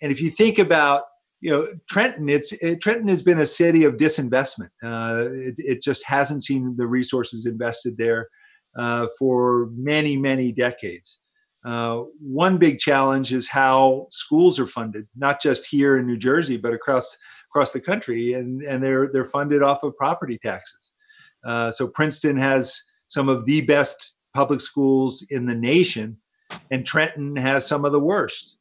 [0.00, 1.02] And if you think about,
[1.40, 4.70] you know, Trenton, it's it, Trenton has been a city of disinvestment.
[4.82, 8.28] Uh, it, it, just hasn't seen the resources invested there
[8.76, 11.19] uh, for many, many decades.
[11.64, 16.56] Uh, one big challenge is how schools are funded, not just here in New Jersey,
[16.56, 17.18] but across
[17.50, 20.92] across the country, and and they're they're funded off of property taxes.
[21.44, 26.16] Uh, so Princeton has some of the best public schools in the nation,
[26.70, 28.56] and Trenton has some of the worst.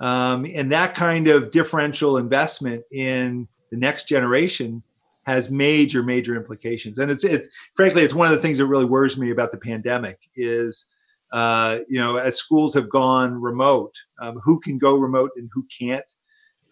[0.00, 4.82] Um, and that kind of differential investment in the next generation
[5.24, 6.98] has major, major implications.
[6.98, 9.58] And it's, it's frankly, it's one of the things that really worries me about the
[9.58, 10.86] pandemic is,
[11.32, 15.66] uh, you know, as schools have gone remote, um, who can go remote and who
[15.76, 16.12] can't?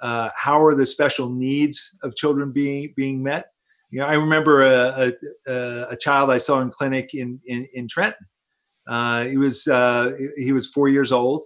[0.01, 3.53] Uh, how are the special needs of children being being met?
[3.91, 5.13] You know, I remember a,
[5.47, 8.27] a, a child I saw in clinic in in, in Trenton.
[8.87, 11.45] Uh, he was uh, he was four years old,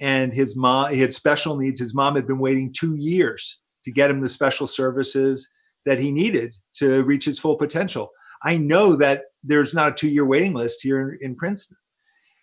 [0.00, 1.80] and his mom he had special needs.
[1.80, 5.48] His mom had been waiting two years to get him the special services
[5.86, 8.10] that he needed to reach his full potential.
[8.42, 11.76] I know that there's not a two year waiting list here in, in Princeton.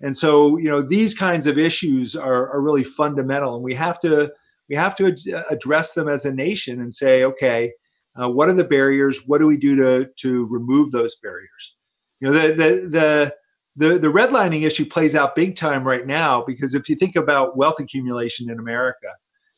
[0.02, 4.00] And so, you know, these kinds of issues are, are really fundamental, and we have
[4.00, 4.32] to
[4.70, 7.74] we have to ad- address them as a nation and say, okay,
[8.22, 9.28] uh, what are the barriers?
[9.28, 11.78] What do we do to to remove those barriers?
[12.20, 13.36] You know, the the the
[13.76, 17.56] the, the redlining issue plays out big time right now because if you think about
[17.56, 19.08] wealth accumulation in America,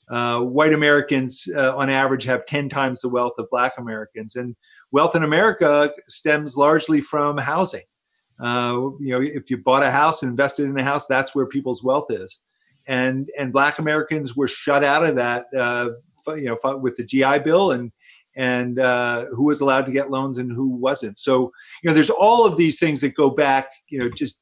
[0.10, 4.36] uh, white Americans uh, on average have 10 times the wealth of black Americans.
[4.36, 4.56] And
[4.92, 7.84] wealth in America stems largely from housing.
[8.40, 11.46] Uh, you know, if you bought a house and invested in a house, that's where
[11.46, 12.40] people's wealth is.
[12.88, 15.90] And, and black Americans were shut out of that, uh,
[16.28, 17.92] you know, with the GI Bill and,
[18.36, 21.18] and uh, who was allowed to get loans and who wasn't.
[21.18, 24.40] So, you know, there's all of these things that go back, you know, just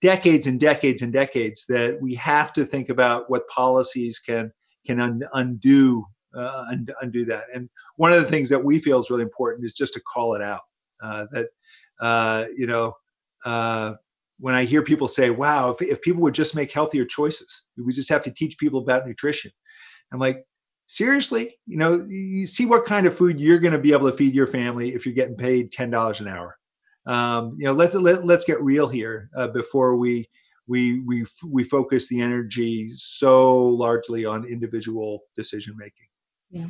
[0.00, 4.52] decades and decades and decades that we have to think about what policies can
[4.86, 6.04] can un- undo
[6.36, 6.64] uh,
[7.00, 7.44] undo that.
[7.54, 10.34] And one of the things that we feel is really important is just to call
[10.34, 10.60] it out.
[11.02, 11.46] Uh, that
[12.00, 12.94] uh, you know,
[13.44, 13.94] uh,
[14.38, 17.92] when I hear people say, "Wow, if, if people would just make healthier choices, we
[17.92, 19.50] just have to teach people about nutrition,"
[20.12, 20.44] I'm like,
[20.86, 21.56] seriously?
[21.66, 24.34] You know you see what kind of food you're going to be able to feed
[24.34, 26.58] your family if you're getting paid $10 an hour.
[27.06, 30.28] Um, you know let's let, let's get real here uh, before we
[30.66, 36.06] we we we focus the energy so largely on individual decision making.
[36.50, 36.66] Yeah.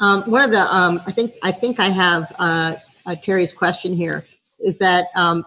[0.00, 2.74] Um, one of the um, i think i think i have uh,
[3.06, 4.24] uh, terry's question here
[4.58, 5.44] is that um,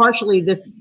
[0.00, 0.72] partially this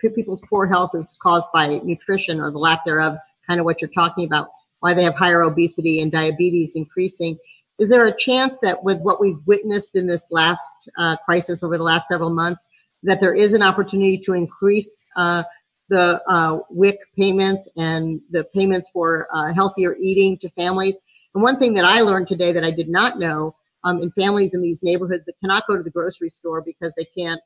[0.00, 3.90] people's poor health is caused by nutrition or the lack thereof kind of what you're
[3.90, 7.36] talking about why they have higher obesity and diabetes increasing.
[7.78, 11.76] Is there a chance that with what we've witnessed in this last uh, crisis over
[11.76, 12.68] the last several months,
[13.02, 15.42] that there is an opportunity to increase uh,
[15.88, 21.00] the uh, WIC payments and the payments for uh, healthier eating to families?
[21.34, 24.54] And one thing that I learned today that I did not know um, in families
[24.54, 27.40] in these neighborhoods that cannot go to the grocery store because they can't,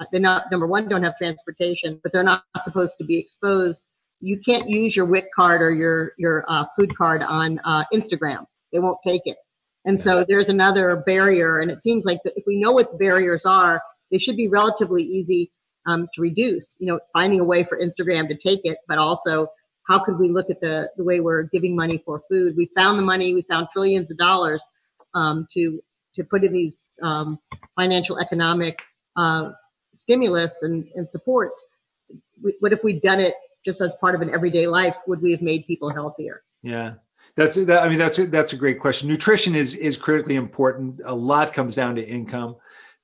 [0.00, 3.84] uh, they not number one don't have transportation, but they're not supposed to be exposed
[4.24, 8.46] you can't use your WIC card or your your uh, food card on uh, Instacart.
[8.72, 9.36] They won't take it.
[9.84, 11.58] And so there's another barrier.
[11.58, 15.02] And it seems like if we know what the barriers are, they should be relatively
[15.02, 15.52] easy
[15.86, 16.74] um, to reduce.
[16.78, 19.48] You know, finding a way for Instacart to take it, but also
[19.86, 22.56] how could we look at the the way we're giving money for food?
[22.56, 23.34] We found the money.
[23.34, 24.62] We found trillions of dollars
[25.12, 25.82] um, to
[26.16, 27.38] to put in these um,
[27.76, 28.80] financial economic
[29.16, 29.50] uh,
[29.94, 31.64] stimulus and, and supports.
[32.60, 35.42] what if we'd done it just as part of an everyday life would we have
[35.42, 36.94] made people healthier yeah
[37.36, 41.00] that's that, i mean that's a, that's a great question nutrition is is critically important
[41.06, 42.56] a lot comes down to income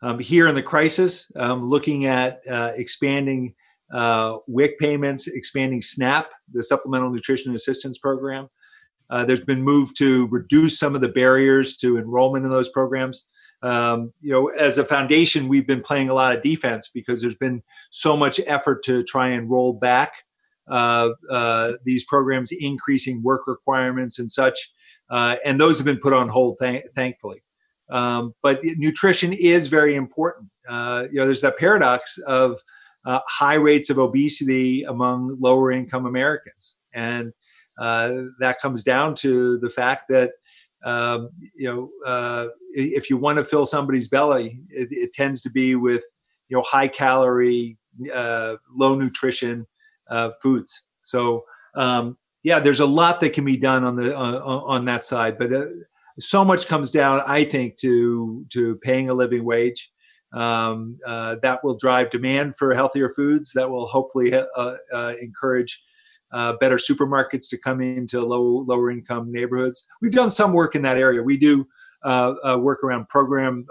[0.03, 3.55] um, here in the crisis um, looking at uh, expanding
[3.93, 8.49] uh, WIC payments, expanding SNAP, the Supplemental Nutrition Assistance Program.
[9.09, 13.29] Uh, there's been moved to reduce some of the barriers to enrollment in those programs.
[13.63, 17.37] Um, you know, as a foundation, we've been playing a lot of defense because there's
[17.37, 20.25] been so much effort to try and roll back
[20.71, 24.73] uh, uh, these programs increasing work requirements and such.
[25.11, 27.43] Uh, and those have been put on hold, th- thankfully.
[27.91, 30.49] Um, but nutrition is very important.
[30.69, 32.61] Uh, you know, there's that paradox of
[33.05, 37.33] uh, high rates of obesity among lower income Americans, and
[37.79, 40.33] uh, that comes down to the fact that
[40.85, 45.77] um, you know if you want to fill somebody's belly, it, it, tends to be
[45.77, 46.05] with
[46.49, 47.77] you know high calorie,
[48.07, 49.67] low nutrition
[50.09, 50.85] uh, foods.
[51.01, 55.05] So um, yeah, there's a lot that can be done on the uh, on that
[55.05, 55.67] side, but uh,
[56.19, 59.91] so much comes down, I think, to to paying a living wage.
[60.33, 63.53] Um, uh, that will drive demand for healthier foods.
[63.55, 65.83] That will hopefully uh, uh, encourage
[66.33, 69.87] uh, better supermarkets to come into low lower income neighborhoods.
[70.01, 71.23] We've done some work in that area.
[71.23, 71.67] We do
[72.05, 73.67] work around program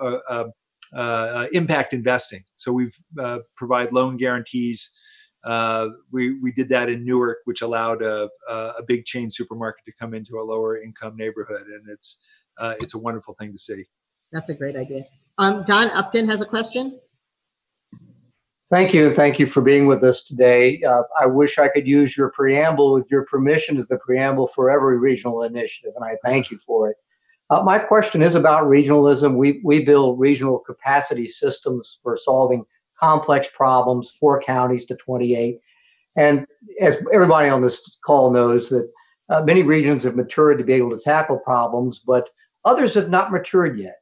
[1.52, 2.44] impact investing.
[2.56, 2.98] So we've
[3.56, 4.92] provide loan guarantees
[5.44, 9.92] uh, we we did that in Newark, which allowed a, a big chain supermarket to
[9.94, 12.22] come into a lower income neighborhood, and it's
[12.58, 13.86] uh, it's a wonderful thing to see.
[14.32, 15.06] That's a great idea.
[15.38, 17.00] Um, Don Upton has a question.
[18.70, 19.08] Thank you.
[19.08, 20.82] and Thank you for being with us today.
[20.84, 24.70] Uh, I wish I could use your preamble with your permission as the preamble for
[24.70, 26.98] every regional initiative, and I thank you for it.
[27.50, 29.38] Uh, my question is about regionalism.
[29.38, 32.64] We, we build regional capacity systems for solving
[33.00, 35.60] complex problems, four counties to 28.
[36.16, 36.46] And
[36.80, 38.88] as everybody on this call knows, that
[39.30, 42.30] uh, many regions have matured to be able to tackle problems, but
[42.66, 43.96] others have not matured yet.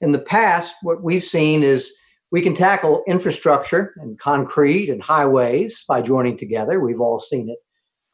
[0.00, 1.92] In the past, what we've seen is
[2.32, 6.80] we can tackle infrastructure and concrete and highways by joining together.
[6.80, 7.58] We've all seen it.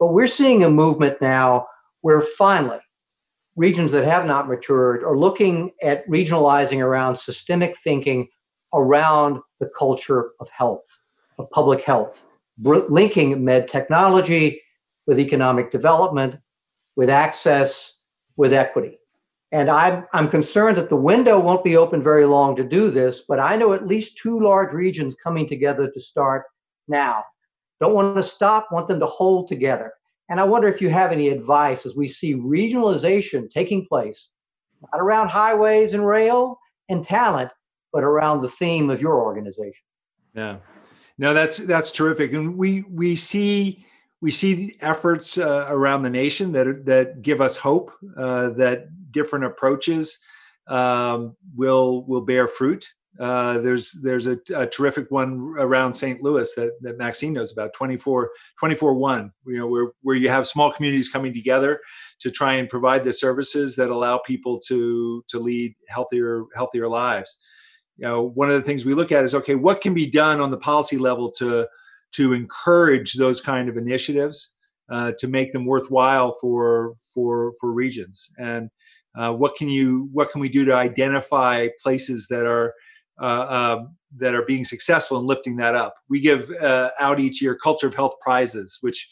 [0.01, 1.67] But we're seeing a movement now
[2.01, 2.81] where finally
[3.57, 8.29] regions that have not matured are looking at regionalizing around systemic thinking
[8.75, 10.87] around the culture of health,
[11.39, 12.27] of public health,
[12.61, 14.61] linking med technology
[15.07, 16.37] with economic development,
[16.97, 17.99] with access,
[18.37, 18.99] with equity.
[19.51, 23.23] And I'm, I'm concerned that the window won't be open very long to do this,
[23.27, 26.45] but I know at least two large regions coming together to start
[26.87, 27.25] now.
[27.81, 29.95] Don't want to stop, want them to hold together.
[30.29, 34.31] And I wonder if you have any advice as we see regionalization taking place,
[34.93, 37.51] not around highways and rail and talent,
[37.93, 39.85] but around the theme of your organization.
[40.35, 40.59] Yeah,
[41.17, 43.85] no, that's that's terrific, and we we see
[44.21, 49.45] we see efforts uh, around the nation that that give us hope uh, that different
[49.45, 50.19] approaches
[50.69, 52.87] um, will will bear fruit.
[53.19, 56.23] Uh, there's there's a, a, terrific one around St.
[56.23, 58.31] Louis that, that Maxine knows about 24
[58.61, 61.81] 24 1 you know where where you have small communities coming together
[62.21, 67.39] to try and provide the services that allow people to to lead healthier healthier lives
[67.97, 70.41] you know one of the things we look at is okay what can be done
[70.41, 71.67] on the policy level to
[72.13, 74.55] to encourage those kind of initiatives
[74.91, 78.71] uh, to make them worthwhile for for for regions and
[79.17, 82.75] uh, what can you what can we do to identify places that are
[83.21, 87.43] uh, um, that are being successful in lifting that up we give uh, out each
[87.43, 89.09] year culture of health prizes which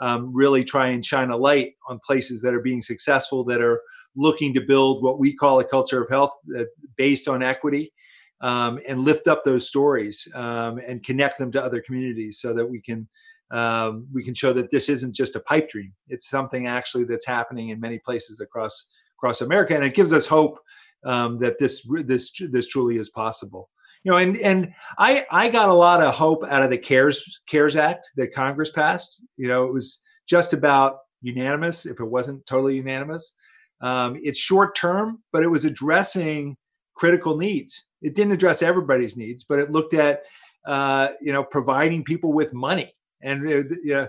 [0.00, 3.82] um, really try and shine a light on places that are being successful that are
[4.16, 6.64] looking to build what we call a culture of health uh,
[6.96, 7.92] based on equity
[8.40, 12.66] um, and lift up those stories um, and connect them to other communities so that
[12.66, 13.08] we can
[13.50, 15.92] um, we can show that this isn't just a pipe dream.
[16.08, 18.88] It's something actually that's happening in many places across
[19.20, 20.58] across America, and it gives us hope
[21.04, 23.68] um, that this this this truly is possible.
[24.04, 27.40] You know, and and I I got a lot of hope out of the CARES
[27.48, 29.24] CARES Act that Congress passed.
[29.36, 33.34] You know, it was just about unanimous, if it wasn't totally unanimous.
[33.82, 36.56] Um, it's short term, but it was addressing
[36.94, 40.24] critical needs it didn't address everybody's needs, but it looked at
[40.66, 42.92] uh, you know providing people with money.
[43.22, 44.08] And uh, you know,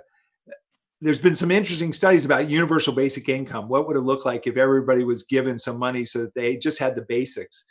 [1.02, 3.68] there's been some interesting studies about universal basic income.
[3.68, 6.80] What would it look like if everybody was given some money so that they just
[6.80, 7.66] had the basics?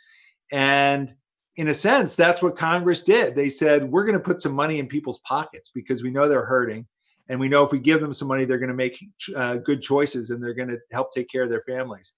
[0.51, 1.15] And
[1.55, 3.35] in a sense, that's what Congress did.
[3.35, 6.45] They said, we're going to put some money in people's pockets because we know they're
[6.45, 6.87] hurting.
[7.29, 8.97] And we know if we give them some money, they're going to make
[9.35, 12.15] uh, good choices and they're going to help take care of their families.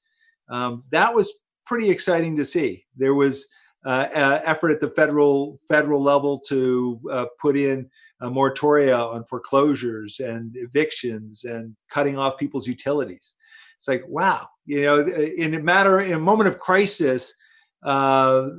[0.49, 1.31] Um, that was
[1.65, 2.85] pretty exciting to see.
[2.97, 3.47] There was
[3.85, 7.89] uh, effort at the federal federal level to uh, put in
[8.23, 13.35] a moratoria on foreclosures and evictions and cutting off people's utilities.
[13.75, 17.35] It's like wow, you know, in a matter in a moment of crisis,
[17.83, 18.49] uh,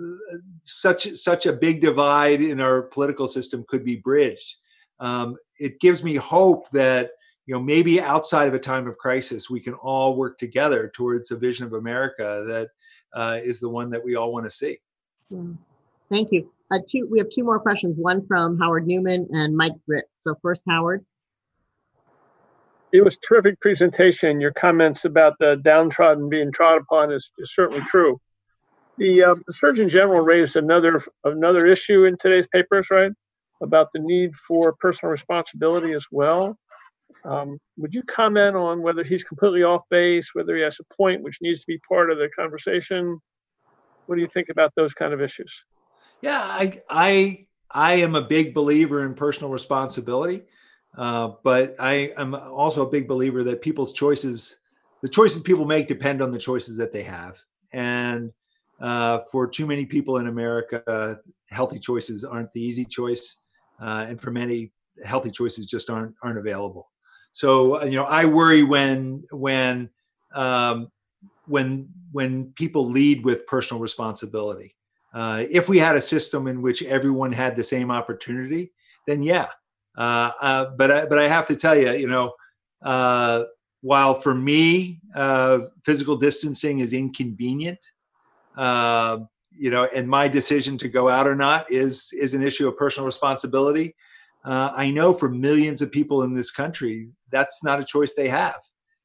[0.61, 4.57] such such a big divide in our political system could be bridged.
[5.01, 7.13] Um, it gives me hope that
[7.47, 11.31] you know maybe outside of a time of crisis, we can all work together towards
[11.31, 12.69] a vision of America that
[13.19, 14.79] uh, is the one that we all want to see.
[15.31, 15.43] Yeah.
[16.11, 16.51] Thank you.
[16.71, 20.07] Uh, two, we have two more questions, one from Howard Newman and Mike Britt.
[20.27, 21.05] So first, Howard.
[22.93, 24.41] It was terrific presentation.
[24.41, 28.21] Your comments about the downtrodden being trod upon is, is certainly true.
[28.99, 33.11] The, uh, the Surgeon General raised another another issue in today's papers, right,
[33.61, 36.57] about the need for personal responsibility as well.
[37.25, 41.23] Um, would you comment on whether he's completely off base, whether he has a point
[41.23, 43.19] which needs to be part of the conversation?
[44.07, 45.65] What do you think about those kind of issues?
[46.25, 50.45] Yeah, I I I am a big believer in personal responsibility.
[50.97, 54.61] Uh, but I am also a big believer that people's choices,
[55.03, 57.37] the choices people make, depend on the choices that they have.
[57.73, 58.33] And
[58.81, 61.19] uh, for too many people in America,
[61.51, 63.39] healthy choices aren't the easy choice,
[63.83, 64.73] uh, and for many,
[65.05, 66.91] healthy choices just aren't aren't available.
[67.33, 69.91] So you know, I worry when when
[70.35, 70.89] um,
[71.45, 74.75] when when people lead with personal responsibility.
[75.15, 78.73] Uh, if we had a system in which everyone had the same opportunity,
[79.07, 79.47] then yeah.
[79.97, 82.35] Uh, uh, but I, but I have to tell you, you know,
[82.83, 83.45] uh,
[83.81, 87.79] while for me uh, physical distancing is inconvenient,
[88.57, 89.19] uh,
[89.53, 92.77] you know, and my decision to go out or not is is an issue of
[92.77, 93.95] personal responsibility.
[94.47, 98.61] I know for millions of people in this country, that's not a choice they have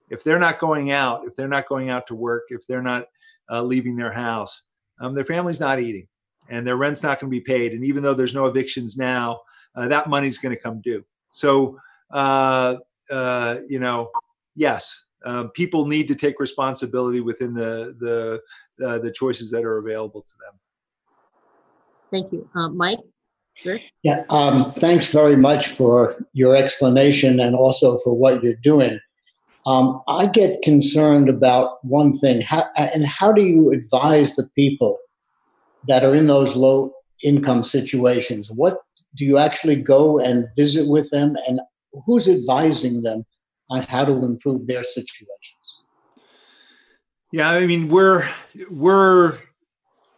[0.10, 3.06] if they're not going out, if they're not going out to work, if they're not
[3.50, 4.64] leaving their house,
[5.00, 6.08] um, their family's not eating
[6.50, 7.74] and their rent's not going to be paid.
[7.74, 9.42] And even though there's no evictions now,
[9.76, 11.06] uh, that money's going to come due.
[11.32, 11.80] So,
[12.12, 12.78] uh,
[13.12, 14.10] uh you know,
[14.56, 19.78] yes, um, people need to take responsibility within the the uh, the choices that are
[19.78, 20.60] available to them.
[22.12, 23.00] Thank you, uh, Mike.
[24.04, 29.00] Yeah, um, thanks very much for your explanation and also for what you're doing.
[29.66, 34.98] Um, I get concerned about one thing, how, and how do you advise the people
[35.88, 36.94] that are in those low
[37.24, 38.50] income situations?
[38.50, 38.80] What
[39.16, 41.60] do you actually go and visit with them, and
[42.06, 43.26] who's advising them
[43.70, 45.84] on how to improve their situations?
[47.32, 48.28] Yeah, I mean we're
[48.72, 49.40] we're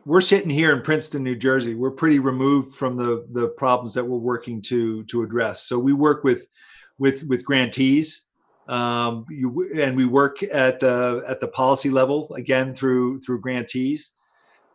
[0.05, 1.75] we're sitting here in Princeton, New Jersey.
[1.75, 5.63] We're pretty removed from the the problems that we're working to to address.
[5.63, 6.47] So we work with
[6.99, 8.27] with with grantees
[8.71, 14.13] um, you, and we work at uh, at the policy level again through through grantees.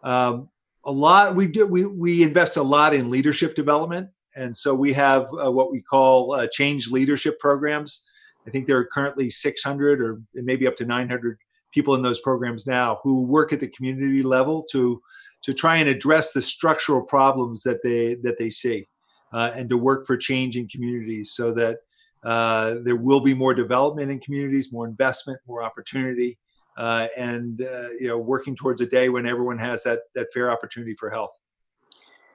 [0.03, 0.51] Um,
[0.85, 4.93] a lot we do we we invest a lot in leadership development, and so we
[4.93, 8.05] have uh, what we call uh, change leadership programs.
[8.47, 11.39] I think there are currently 600 or maybe up to 900
[11.73, 15.01] people in those programs now who work at the community level to
[15.43, 18.87] to try and address the structural problems that they that they see,
[19.33, 21.79] uh, and to work for change in communities so that
[22.27, 26.37] uh, there will be more development in communities, more investment, more opportunity,
[26.77, 30.51] uh, and uh, you know, working towards a day when everyone has that that fair
[30.51, 31.31] opportunity for health.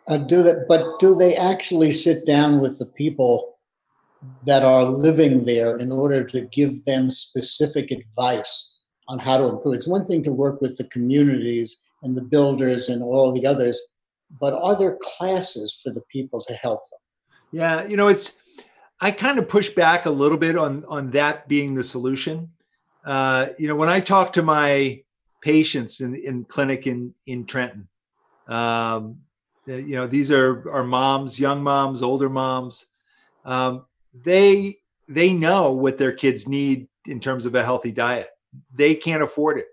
[0.08, 3.60] Uh, do that, but do they actually sit down with the people
[4.46, 8.80] that are living there in order to give them specific advice
[9.10, 9.76] on how to improve?
[9.76, 13.80] It's one thing to work with the communities and the builders and all the others,
[14.40, 17.00] but are there classes for the people to help them?
[17.52, 18.42] Yeah, you know, it's
[19.04, 22.52] I kind of push back a little bit on on that being the solution.
[23.04, 25.02] Uh, you know, when I talk to my
[25.42, 27.88] patients in in clinic in in Trenton,
[28.48, 29.22] um,
[29.68, 32.86] uh, you know, these are are moms, young moms, older moms.
[33.44, 34.78] Um, they
[35.10, 38.28] they know what their kids need in terms of a healthy diet.
[38.74, 39.66] They can't afford it.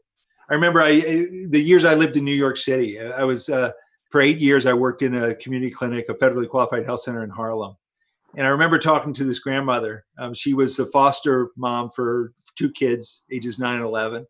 [0.48, 1.00] I remember I
[1.48, 2.98] the years I lived in New York City.
[2.98, 3.72] I was uh,
[4.10, 4.64] for eight years.
[4.64, 7.76] I worked in a community clinic, a federally qualified health center in Harlem,
[8.36, 10.04] and I remember talking to this grandmother.
[10.18, 14.26] Um, she was a foster mom for two kids, ages nine and 11.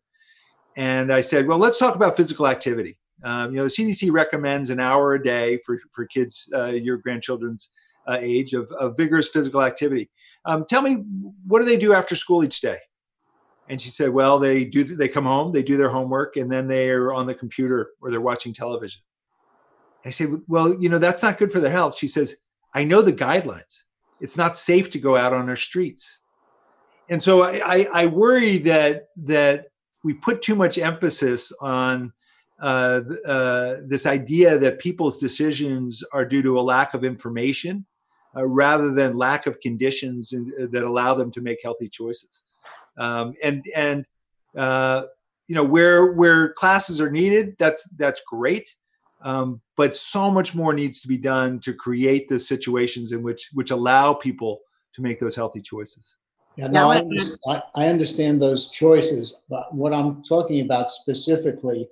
[0.75, 2.97] And I said, well, let's talk about physical activity.
[3.23, 6.97] Um, you know, the CDC recommends an hour a day for, for kids, uh, your
[6.97, 7.69] grandchildren's
[8.07, 10.09] uh, age of, of, vigorous physical activity.
[10.45, 11.03] Um, tell me,
[11.45, 12.77] what do they do after school each day?
[13.67, 16.67] And she said, well, they do, they come home, they do their homework, and then
[16.67, 19.01] they're on the computer or they're watching television.
[20.05, 21.97] I said, well, you know, that's not good for their health.
[21.97, 22.37] She says,
[22.73, 23.83] I know the guidelines
[24.19, 26.19] it's not safe to go out on our streets.
[27.09, 29.67] And so I, I, worry that that
[30.03, 32.13] we put too much emphasis on
[32.61, 37.85] uh, uh, this idea that people's decisions are due to a lack of information
[38.35, 42.43] uh, rather than lack of conditions in, that allow them to make healthy choices.
[42.97, 44.05] Um, and and
[44.55, 45.03] uh,
[45.47, 48.75] you know where where classes are needed, that's that's great.
[49.21, 53.49] Um, but so much more needs to be done to create the situations in which
[53.53, 54.61] which allow people
[54.95, 56.17] to make those healthy choices.
[56.55, 61.87] Yeah, no, I, understand, I understand those choices, but what I'm talking about specifically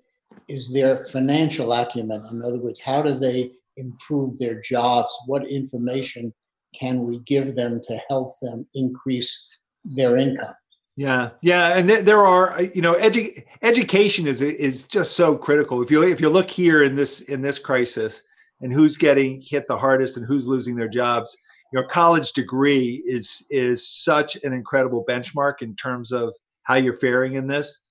[0.49, 2.21] is their financial acumen.
[2.31, 5.13] In other words, how do they improve their jobs?
[5.25, 6.33] What information
[6.77, 9.49] can we give them to help them increase
[9.85, 10.53] their income?
[10.97, 15.83] Yeah, yeah, and th- there are you know edu- education is is just so critical.
[15.83, 18.23] If you if you look here in this in this crisis
[18.61, 21.37] and who's getting hit the hardest and who's losing their jobs,
[21.71, 26.33] your college degree is is such an incredible benchmark in terms of
[26.63, 27.81] how you're faring in this.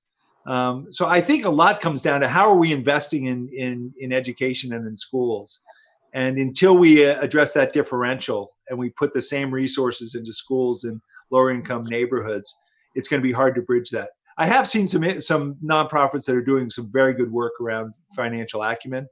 [0.48, 3.94] Um, so I think a lot comes down to how are we investing in in
[4.00, 5.60] in education and in schools.
[6.12, 10.82] And until we uh, address that differential and we put the same resources into schools
[10.82, 11.00] in
[11.30, 12.52] lower income neighborhoods,
[12.96, 14.10] it's going to be hard to bridge that.
[14.38, 18.62] I have seen some some nonprofits that are doing some very good work around financial
[18.62, 19.08] acumen,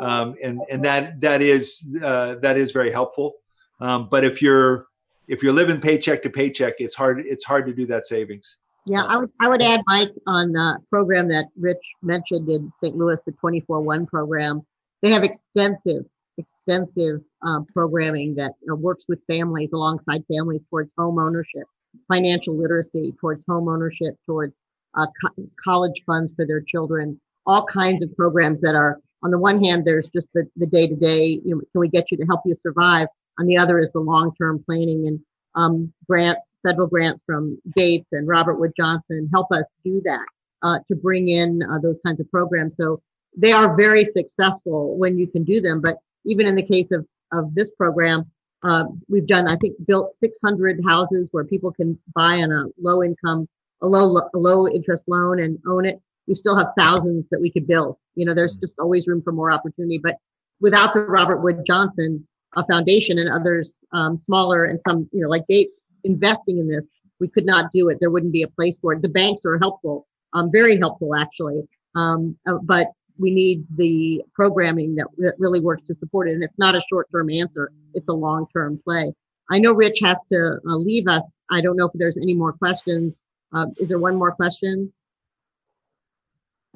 [0.00, 3.34] um, and and that that is uh, that is very helpful.
[3.80, 4.86] Um, but if you're
[5.28, 8.58] if you're living paycheck to paycheck, it's hard it's hard to do that savings.
[8.86, 12.96] Yeah, I would I would add Mike on the program that Rich mentioned in St.
[12.96, 14.62] Louis, the 24-1 program.
[15.02, 16.06] They have extensive
[16.38, 21.66] extensive um, programming that know, works with families alongside families towards home ownership,
[22.12, 24.54] financial literacy, towards home ownership, towards
[24.94, 29.38] uh, co- college funds for their children, all kinds of programs that are, on the
[29.38, 32.40] one hand, there's just the, the day-to-day, you know, can we get you to help
[32.44, 33.08] you survive?
[33.38, 35.20] On the other is the long-term planning and
[35.54, 40.26] um, grants, federal grants from Gates and Robert Wood Johnson help us do that
[40.62, 42.72] uh, to bring in uh, those kinds of programs.
[42.78, 43.00] So
[43.36, 45.80] they are very successful when you can do them.
[45.80, 48.30] But even in the case of, of this program,
[48.62, 53.02] uh, we've done, I think, built 600 houses where people can buy on a low
[53.02, 53.48] income,
[53.80, 56.00] a low, a low interest loan and own it.
[56.28, 57.96] We still have thousands that we could build.
[58.14, 58.60] You know, there's mm.
[58.60, 59.98] just always room for more opportunity.
[59.98, 60.16] But
[60.60, 65.28] without the Robert Wood Johnson uh, Foundation and others um, smaller and some, you know,
[65.28, 67.98] like Gates investing in this, we could not do it.
[68.00, 69.02] There wouldn't be a place for it.
[69.02, 71.62] The banks are helpful, um, very helpful actually.
[71.94, 72.88] Um, uh, but
[73.18, 76.32] we need the programming that, that really works to support it.
[76.32, 79.14] And it's not a short term answer, it's a long term play.
[79.50, 81.22] I know Rich has to uh, leave us.
[81.50, 83.14] I don't know if there's any more questions.
[83.52, 84.92] Uh, is there one more question?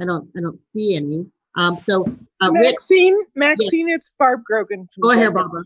[0.01, 0.29] I don't.
[0.37, 1.27] I don't see any.
[1.57, 2.05] Um, so,
[2.41, 4.89] uh, Maxine, Rich, Maxine, it's Barb Grogan.
[5.01, 5.65] Go ahead, Barbara.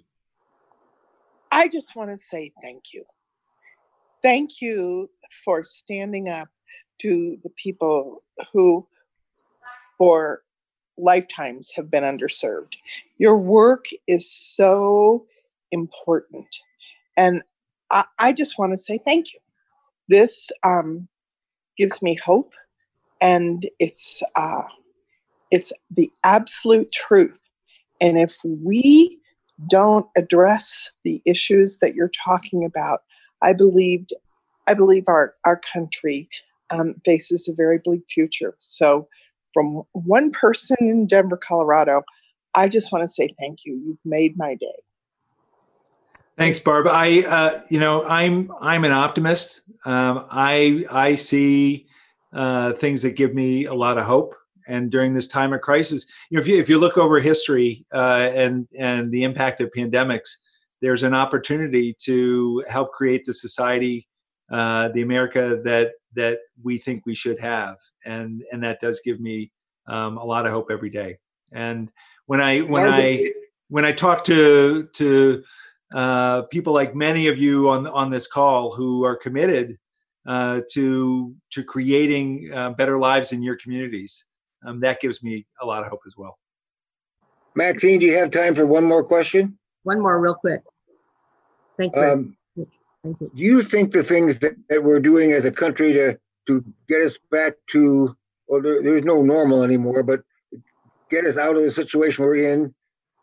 [1.50, 3.04] I just want to say thank you.
[4.22, 5.10] Thank you
[5.44, 6.48] for standing up
[7.00, 8.86] to the people who,
[9.98, 10.42] for
[11.02, 12.74] lifetimes have been underserved.
[13.18, 15.26] Your work is so
[15.72, 16.46] important.
[17.16, 17.42] And
[17.90, 19.40] I, I just want to say thank you.
[20.08, 21.08] This um,
[21.76, 22.54] gives me hope,
[23.20, 24.62] and it's uh,
[25.50, 27.40] it's the absolute truth.
[28.00, 29.18] And if we
[29.68, 33.02] don't address the issues that you're talking about,
[33.42, 34.12] I believed
[34.66, 36.28] I believe our our country
[36.70, 38.54] um, faces a very bleak future.
[38.58, 39.08] So
[39.52, 42.02] from one person in Denver, Colorado.
[42.54, 43.80] I just want to say thank you.
[43.84, 44.66] You've made my day.
[46.36, 46.86] Thanks, Barb.
[46.88, 49.60] I, uh, you know, I'm I'm an optimist.
[49.84, 51.86] Um, I I see
[52.32, 54.34] uh, things that give me a lot of hope.
[54.66, 57.84] And during this time of crisis, you know, if you if you look over history
[57.92, 60.36] uh, and and the impact of pandemics,
[60.80, 64.08] there's an opportunity to help create the society,
[64.50, 69.20] uh, the America that that we think we should have, and and that does give
[69.20, 69.52] me
[69.86, 71.18] um, a lot of hope every day.
[71.52, 71.90] And
[72.26, 73.32] when I when I
[73.68, 75.44] when I talk to to
[75.94, 79.78] uh, people like many of you on on this call who are committed
[80.26, 84.26] uh, to to creating uh, better lives in your communities,
[84.64, 86.38] um, that gives me a lot of hope as well.
[87.54, 89.58] Maxine, do you have time for one more question?
[89.82, 90.62] One more, real quick.
[91.76, 92.02] Thank you.
[92.02, 92.36] Um, Thank you.
[93.04, 97.00] Do you think the things that, that we're doing as a country to to get
[97.02, 98.16] us back to
[98.48, 100.20] well, there, there's no normal anymore, but
[101.10, 102.74] get us out of the situation we're in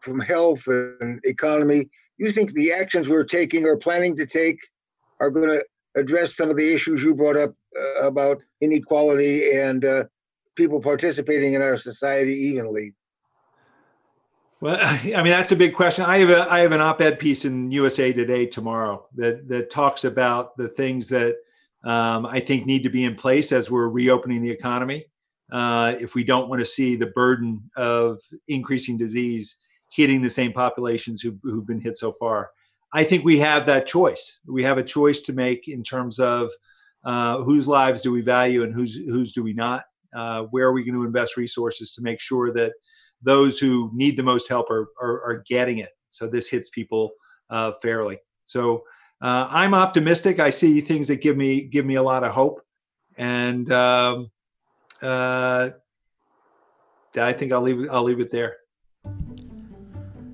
[0.02, 1.90] from health and economy.
[2.18, 4.60] You think the actions we're taking or planning to take
[5.20, 5.66] are going to
[5.96, 10.06] address some of the issues you brought up uh, about inequality and uh,
[10.56, 12.94] people participating in our society evenly?
[14.60, 16.06] Well, I mean that's a big question.
[16.06, 20.04] I have a I have an op-ed piece in USA Today tomorrow that that talks
[20.04, 21.36] about the things that
[21.84, 25.06] um, I think need to be in place as we're reopening the economy.
[25.52, 29.58] Uh, if we don't want to see the burden of increasing disease
[29.94, 32.50] hitting the same populations who've, who've been hit so far,
[32.92, 34.42] I think we have that choice.
[34.46, 36.52] We have a choice to make in terms of
[37.06, 39.86] uh, whose lives do we value and whose whose do we not.
[40.14, 42.74] Uh, where are we going to invest resources to make sure that
[43.22, 45.90] those who need the most help are, are, are getting it.
[46.10, 47.12] So this hits people
[47.50, 48.20] uh, fairly.
[48.46, 48.84] So
[49.22, 50.40] uh, I'm optimistic.
[50.40, 52.62] I see things that give me give me a lot of hope,
[53.18, 54.30] and um,
[55.02, 55.70] uh,
[57.18, 58.58] I think I'll leave I'll leave it there.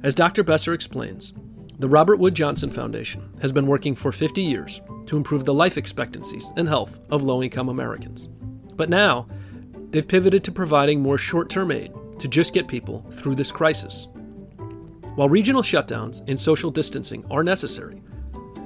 [0.04, 0.44] As Dr.
[0.44, 1.32] Besser explains,
[1.80, 5.78] the Robert Wood Johnson Foundation has been working for 50 years to improve the life
[5.78, 8.28] expectancies and health of low income Americans.
[8.76, 9.28] But now,
[9.92, 14.08] they've pivoted to providing more short term aid to just get people through this crisis.
[15.16, 18.02] While regional shutdowns and social distancing are necessary,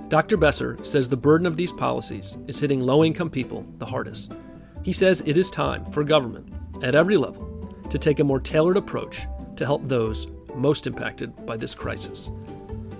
[0.07, 0.37] Dr.
[0.37, 4.31] Besser says the burden of these policies is hitting low income people the hardest.
[4.83, 6.47] He says it is time for government,
[6.81, 7.45] at every level,
[7.89, 9.27] to take a more tailored approach
[9.57, 12.31] to help those most impacted by this crisis.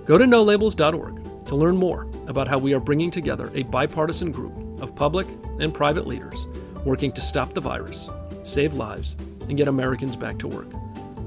[0.04, 4.52] Go to nolabels.org to learn more about how we are bringing together a bipartisan group
[4.82, 5.26] of public
[5.60, 6.46] and private leaders
[6.84, 8.10] working to stop the virus,
[8.42, 9.16] save lives,
[9.48, 10.68] and get Americans back to work.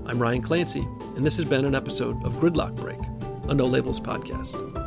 [0.06, 3.00] I'm Ryan Clancy, and this has been an episode of Gridlock Break,
[3.50, 4.81] a No Labels podcast.